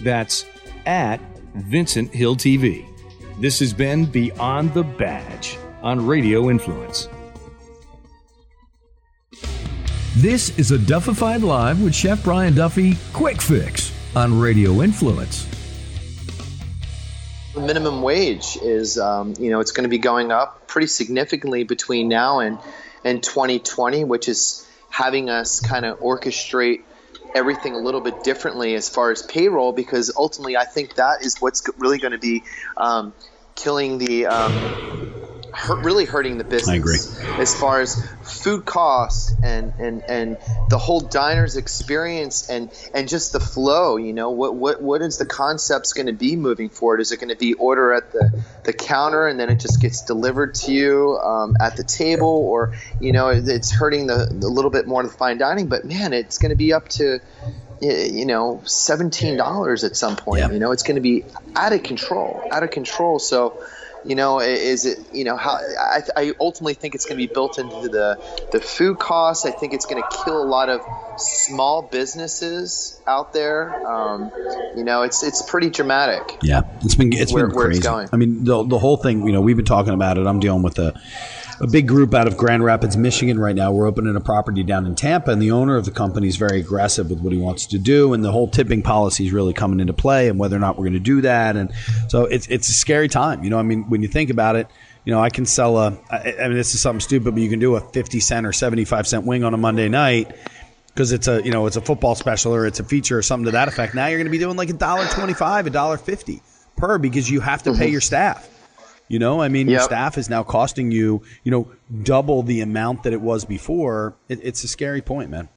That's 0.00 0.44
at 0.86 1.20
Vincent 1.54 2.12
Hill 2.12 2.34
TV. 2.34 2.84
This 3.40 3.60
has 3.60 3.72
been 3.72 4.06
Beyond 4.06 4.74
the 4.74 4.82
Badge 4.82 5.56
on 5.82 6.04
Radio 6.04 6.50
Influence. 6.50 7.08
This 10.16 10.58
is 10.58 10.72
a 10.72 10.78
Duffified 10.78 11.42
Live 11.42 11.80
with 11.80 11.94
Chef 11.94 12.24
Brian 12.24 12.56
Duffy 12.56 12.96
Quick 13.12 13.40
Fix 13.40 13.92
on 14.16 14.36
Radio 14.36 14.82
Influence. 14.82 15.55
The 17.56 17.62
minimum 17.62 18.02
wage 18.02 18.58
is, 18.60 18.98
um, 18.98 19.32
you 19.38 19.50
know, 19.50 19.60
it's 19.60 19.72
going 19.72 19.84
to 19.84 19.88
be 19.88 19.96
going 19.96 20.30
up 20.30 20.68
pretty 20.68 20.88
significantly 20.88 21.64
between 21.64 22.06
now 22.06 22.40
and, 22.40 22.58
and 23.02 23.22
2020, 23.22 24.04
which 24.04 24.28
is 24.28 24.68
having 24.90 25.30
us 25.30 25.60
kind 25.60 25.86
of 25.86 25.98
orchestrate 26.00 26.80
everything 27.34 27.74
a 27.74 27.78
little 27.78 28.02
bit 28.02 28.22
differently 28.22 28.74
as 28.74 28.90
far 28.90 29.10
as 29.10 29.22
payroll, 29.22 29.72
because 29.72 30.12
ultimately 30.14 30.58
I 30.58 30.66
think 30.66 30.96
that 30.96 31.24
is 31.24 31.38
what's 31.40 31.66
really 31.78 31.96
going 31.96 32.12
to 32.12 32.18
be 32.18 32.44
um, 32.76 33.14
killing 33.54 33.96
the 33.96 34.26
um, 34.26 34.66
hurt, 35.56 35.84
really 35.84 36.04
hurting 36.04 36.38
the 36.38 36.44
business. 36.44 36.68
I 36.68 36.74
agree. 36.74 36.98
As 37.40 37.58
far 37.58 37.80
as 37.80 38.06
food 38.22 38.64
costs 38.64 39.34
and, 39.42 39.72
and, 39.78 40.02
and 40.08 40.36
the 40.68 40.78
whole 40.78 41.00
diner's 41.00 41.56
experience 41.56 42.50
and, 42.50 42.70
and 42.92 43.08
just 43.08 43.32
the 43.32 43.40
flow, 43.40 43.96
you 43.96 44.12
know, 44.12 44.30
what, 44.30 44.54
what, 44.54 44.82
what 44.82 45.00
is 45.00 45.16
the 45.16 45.26
concepts 45.26 45.94
going 45.94 46.06
to 46.06 46.12
be 46.12 46.36
moving 46.36 46.68
forward? 46.68 47.00
Is 47.00 47.10
it 47.10 47.16
going 47.16 47.30
to 47.30 47.36
be 47.36 47.54
order 47.54 47.94
at 47.94 48.12
the, 48.12 48.44
the 48.64 48.72
counter 48.72 49.26
and 49.26 49.40
then 49.40 49.48
it 49.48 49.58
just 49.58 49.80
gets 49.80 50.02
delivered 50.02 50.54
to 50.56 50.72
you 50.72 51.18
um, 51.18 51.56
at 51.60 51.76
the 51.76 51.84
table 51.84 52.28
or, 52.28 52.74
you 53.00 53.12
know, 53.12 53.28
it's 53.28 53.72
hurting 53.72 54.06
the, 54.06 54.28
the 54.30 54.48
little 54.48 54.70
bit 54.70 54.86
more 54.86 55.02
of 55.02 55.10
the 55.10 55.16
fine 55.16 55.38
dining, 55.38 55.68
but 55.68 55.84
man, 55.84 56.12
it's 56.12 56.38
going 56.38 56.50
to 56.50 56.56
be 56.56 56.74
up 56.74 56.88
to, 56.90 57.20
you 57.80 58.24
know, 58.24 58.62
seventeen 58.64 59.36
dollars 59.36 59.84
at 59.84 59.96
some 59.96 60.16
point. 60.16 60.40
You 60.50 60.58
know, 60.58 60.72
it's 60.72 60.82
going 60.82 60.94
to 60.94 61.02
be 61.02 61.24
out 61.54 61.74
of 61.74 61.82
control, 61.82 62.42
out 62.50 62.62
of 62.62 62.70
control. 62.70 63.18
So, 63.18 63.62
you 64.06 64.14
know, 64.14 64.40
is 64.40 64.84
it 64.84 64.98
you 65.12 65.24
know 65.24 65.36
how 65.36 65.54
I, 65.56 66.00
I 66.16 66.32
ultimately 66.40 66.74
think 66.74 66.94
it's 66.94 67.04
going 67.04 67.20
to 67.20 67.26
be 67.26 67.32
built 67.32 67.58
into 67.58 67.88
the 67.88 68.18
the 68.52 68.60
food 68.60 68.98
costs. 68.98 69.44
I 69.44 69.50
think 69.50 69.72
it's 69.72 69.86
going 69.86 70.02
to 70.02 70.08
kill 70.24 70.40
a 70.40 70.46
lot 70.46 70.68
of 70.68 70.80
small 71.18 71.82
businesses 71.82 73.00
out 73.06 73.32
there. 73.32 73.74
Um, 73.86 74.30
you 74.76 74.84
know, 74.84 75.02
it's 75.02 75.22
it's 75.22 75.42
pretty 75.42 75.70
dramatic. 75.70 76.36
Yeah, 76.42 76.62
it's 76.82 76.94
been 76.94 77.12
it's 77.12 77.32
Where- 77.32 77.48
been 77.48 77.56
where 77.56 77.70
it's 77.70 77.80
going. 77.80 78.08
I 78.12 78.16
mean, 78.16 78.44
the 78.44 78.64
the 78.64 78.78
whole 78.78 78.96
thing. 78.96 79.26
You 79.26 79.32
know, 79.32 79.40
we've 79.40 79.56
been 79.56 79.64
talking 79.64 79.94
about 79.94 80.18
it. 80.18 80.26
I'm 80.26 80.40
dealing 80.40 80.62
with 80.62 80.78
a 80.78 80.94
a 81.60 81.66
big 81.66 81.88
group 81.88 82.14
out 82.14 82.26
of 82.26 82.36
Grand 82.36 82.64
Rapids, 82.64 82.96
Michigan, 82.96 83.38
right 83.38 83.54
now. 83.54 83.72
We're 83.72 83.86
opening 83.86 84.16
a 84.16 84.20
property 84.20 84.62
down 84.62 84.86
in 84.86 84.94
Tampa, 84.94 85.30
and 85.30 85.40
the 85.40 85.50
owner 85.50 85.76
of 85.76 85.84
the 85.84 85.90
company 85.90 86.28
is 86.28 86.36
very 86.36 86.60
aggressive 86.60 87.10
with 87.10 87.20
what 87.20 87.32
he 87.32 87.38
wants 87.38 87.66
to 87.66 87.78
do, 87.78 88.12
and 88.12 88.24
the 88.24 88.32
whole 88.32 88.48
tipping 88.48 88.82
policy 88.82 89.26
is 89.26 89.32
really 89.32 89.52
coming 89.52 89.80
into 89.80 89.92
play, 89.92 90.28
and 90.28 90.38
whether 90.38 90.56
or 90.56 90.60
not 90.60 90.76
we're 90.76 90.84
going 90.84 90.92
to 90.92 90.98
do 90.98 91.20
that. 91.22 91.56
And 91.56 91.72
so 92.08 92.24
it's 92.24 92.46
it's 92.48 92.68
a 92.68 92.74
scary 92.74 93.08
time. 93.08 93.44
You 93.44 93.50
know, 93.50 93.58
I 93.58 93.62
mean, 93.62 93.88
when 93.88 94.02
you 94.02 94.08
think 94.08 94.30
about 94.30 94.56
it. 94.56 94.68
You 95.04 95.12
know, 95.12 95.20
I 95.20 95.30
can 95.30 95.46
sell 95.46 95.78
a. 95.78 95.96
I 96.10 96.34
I 96.42 96.48
mean, 96.48 96.56
this 96.56 96.74
is 96.74 96.80
something 96.80 96.98
stupid, 96.98 97.32
but 97.32 97.40
you 97.40 97.48
can 97.48 97.60
do 97.60 97.76
a 97.76 97.80
fifty 97.80 98.18
cent 98.18 98.44
or 98.44 98.52
seventy 98.52 98.84
five 98.84 99.06
cent 99.06 99.24
wing 99.24 99.44
on 99.44 99.54
a 99.54 99.56
Monday 99.56 99.88
night, 99.88 100.32
because 100.88 101.12
it's 101.12 101.28
a 101.28 101.40
you 101.44 101.52
know 101.52 101.66
it's 101.66 101.76
a 101.76 101.80
football 101.80 102.16
special 102.16 102.52
or 102.52 102.66
it's 102.66 102.80
a 102.80 102.84
feature 102.84 103.16
or 103.16 103.22
something 103.22 103.44
to 103.44 103.52
that 103.52 103.68
effect. 103.68 103.94
Now 103.94 104.08
you're 104.08 104.18
going 104.18 104.26
to 104.26 104.32
be 104.32 104.38
doing 104.38 104.56
like 104.56 104.68
a 104.68 104.72
dollar 104.72 105.06
twenty 105.06 105.32
five, 105.32 105.68
a 105.68 105.70
dollar 105.70 105.96
fifty 105.96 106.42
per 106.76 106.98
because 106.98 107.30
you 107.30 107.38
have 107.38 107.62
to 107.62 107.70
pay 107.70 107.84
mm-hmm. 107.84 107.92
your 107.92 108.00
staff. 108.00 108.48
You 109.08 109.18
know, 109.18 109.40
I 109.40 109.48
mean, 109.48 109.68
your 109.68 109.80
Yep. 109.80 109.84
staff 109.88 110.18
is 110.18 110.28
now 110.28 110.42
costing 110.42 110.90
you 110.90 111.22
you 111.44 111.50
know 111.50 111.68
double 112.02 112.42
the 112.42 112.60
amount 112.60 113.02
that 113.04 113.12
it 113.12 113.20
was 113.20 113.44
before. 113.44 114.14
It, 114.28 114.40
it's 114.42 114.64
a 114.64 114.68
scary 114.68 115.00
point, 115.02 115.30
man. 115.30 115.48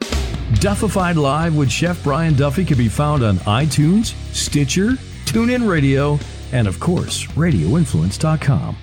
Duffified 0.55 1.15
Live 1.15 1.55
with 1.55 1.71
Chef 1.71 2.03
Brian 2.03 2.33
Duffy 2.33 2.65
can 2.65 2.77
be 2.77 2.89
found 2.89 3.23
on 3.23 3.37
iTunes, 3.39 4.13
Stitcher, 4.33 4.91
TuneIn 5.25 5.67
Radio, 5.69 6.19
and 6.51 6.67
of 6.67 6.79
course, 6.79 7.25
RadioInfluence.com. 7.27 8.75